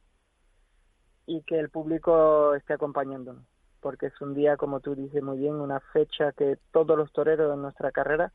y 1.27 1.43
que 1.43 1.59
el 1.59 1.69
público 1.69 2.55
esté 2.55 2.73
acompañándonos, 2.73 3.45
porque 3.81 4.07
es 4.07 4.21
un 4.21 4.35
día, 4.35 4.57
como 4.57 4.81
tú 4.81 4.95
dices 4.95 5.23
muy 5.23 5.39
bien, 5.39 5.57
una 5.57 5.81
fecha 5.81 6.33
que 6.33 6.59
todos 6.73 6.97
los 6.97 7.13
toreros 7.13 7.51
de 7.51 7.57
nuestra 7.61 7.91
carrera 7.91 8.33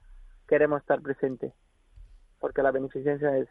queremos 0.48 0.82
estar 0.82 1.02
presentes, 1.02 1.54
porque 2.40 2.62
la 2.62 2.72
beneficencia 2.72 3.36
es 3.38 3.48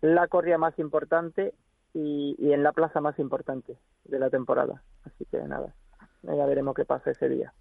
la 0.00 0.28
corrida 0.28 0.58
más 0.58 0.78
importante 0.78 1.54
y, 1.92 2.36
y, 2.38 2.52
en 2.52 2.62
la 2.62 2.72
plaza 2.72 3.00
más 3.00 3.18
importante 3.18 3.78
de 4.04 4.18
la 4.18 4.30
temporada. 4.30 4.82
Así 5.04 5.24
que 5.24 5.38
nada, 5.38 5.74
ya 6.22 6.46
veremos 6.46 6.74
qué 6.74 6.84
pasa 6.84 7.10
ese 7.10 7.28
día. 7.28 7.52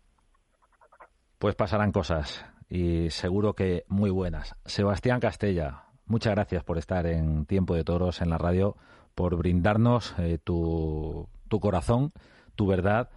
Pues 1.37 1.55
pasarán 1.55 1.91
cosas 1.91 2.45
y 2.69 3.09
seguro 3.09 3.53
que 3.53 3.85
muy 3.87 4.09
buenas. 4.09 4.55
Sebastián 4.65 5.19
Castella, 5.19 5.89
Muchas 6.09 6.33
gracias 6.33 6.63
por 6.63 6.79
estar 6.79 7.05
en 7.05 7.45
Tiempo 7.45 7.75
de 7.75 7.83
Toros 7.83 8.23
en 8.23 8.31
la 8.31 8.39
radio, 8.39 8.75
por 9.13 9.35
brindarnos 9.37 10.17
eh, 10.17 10.39
tu, 10.43 11.29
tu 11.47 11.59
corazón, 11.59 12.13
tu 12.55 12.65
verdad 12.65 13.11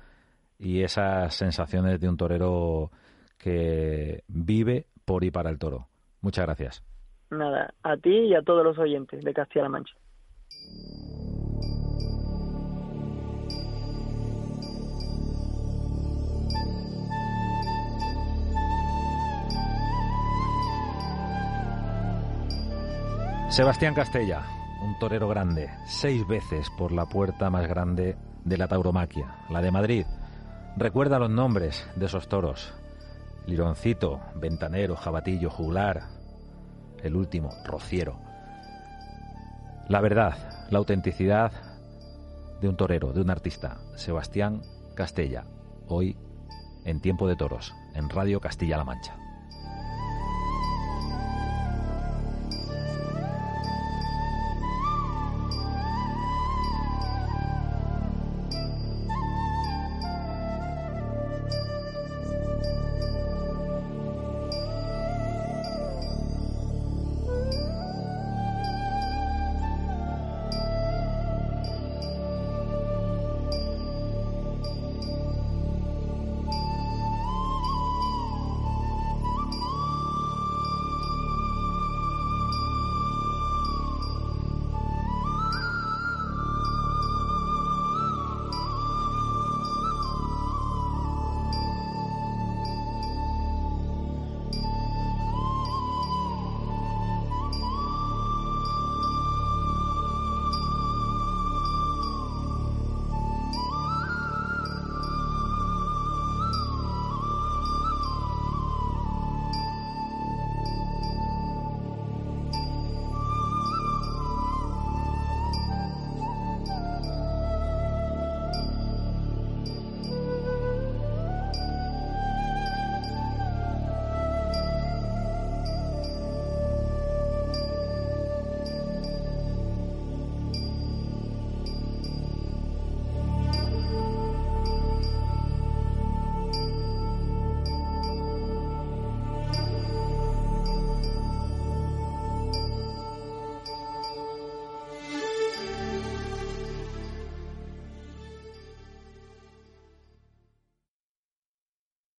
y 0.59 0.83
esas 0.83 1.35
sensaciones 1.35 1.99
de 2.01 2.09
un 2.11 2.19
torero 2.19 2.91
que 3.39 4.25
vive 4.29 4.89
por 5.07 5.25
y 5.25 5.31
para 5.31 5.49
el 5.49 5.59
toro. 5.59 5.89
Muchas 6.21 6.45
gracias. 6.45 6.85
Nada, 7.31 7.73
a 7.83 7.97
ti 7.97 8.11
y 8.11 8.35
a 8.35 8.43
todos 8.43 8.63
los 8.63 8.77
oyentes 8.79 9.25
de 9.25 9.33
Castilla-La 9.33 9.71
Mancha. 9.71 9.95
Sebastián 23.53 23.93
Castella, 23.93 24.47
un 24.83 24.99
torero 24.99 25.29
grande, 25.29 25.69
seis 25.85 26.27
veces 26.27 26.71
por 26.71 26.91
la 26.91 27.05
puerta 27.05 27.51
más 27.51 27.69
grande 27.69 28.17
de 28.47 28.57
la 28.57 28.67
tauromaquia, 28.67 29.45
la 29.51 29.61
de 29.61 29.71
Madrid. 29.71 30.07
Recuerda 30.79 31.19
los 31.19 31.29
nombres 31.29 31.87
de 31.97 32.07
esos 32.07 32.29
toros. 32.29 32.73
Lironcito, 33.47 34.21
Ventanero, 34.37 34.97
Jabatillo, 34.97 35.51
Juglar, 35.51 36.05
el 37.03 37.15
último, 37.15 37.51
Rociero. 37.67 38.32
La 39.93 40.01
verdad, 40.01 40.33
la 40.71 40.79
autenticidad 40.79 41.53
de 42.63 42.69
un 42.71 42.79
torero, 42.79 43.13
de 43.13 43.21
un 43.21 43.29
artista, 43.29 43.77
Sebastián 43.95 44.63
Castella, 44.95 45.45
hoy 45.87 46.17
en 46.87 47.03
Tiempo 47.03 47.29
de 47.29 47.37
Toros, 47.37 47.75
en 47.95 48.09
Radio 48.09 48.41
Castilla-La 48.41 48.85
Mancha. 48.85 49.22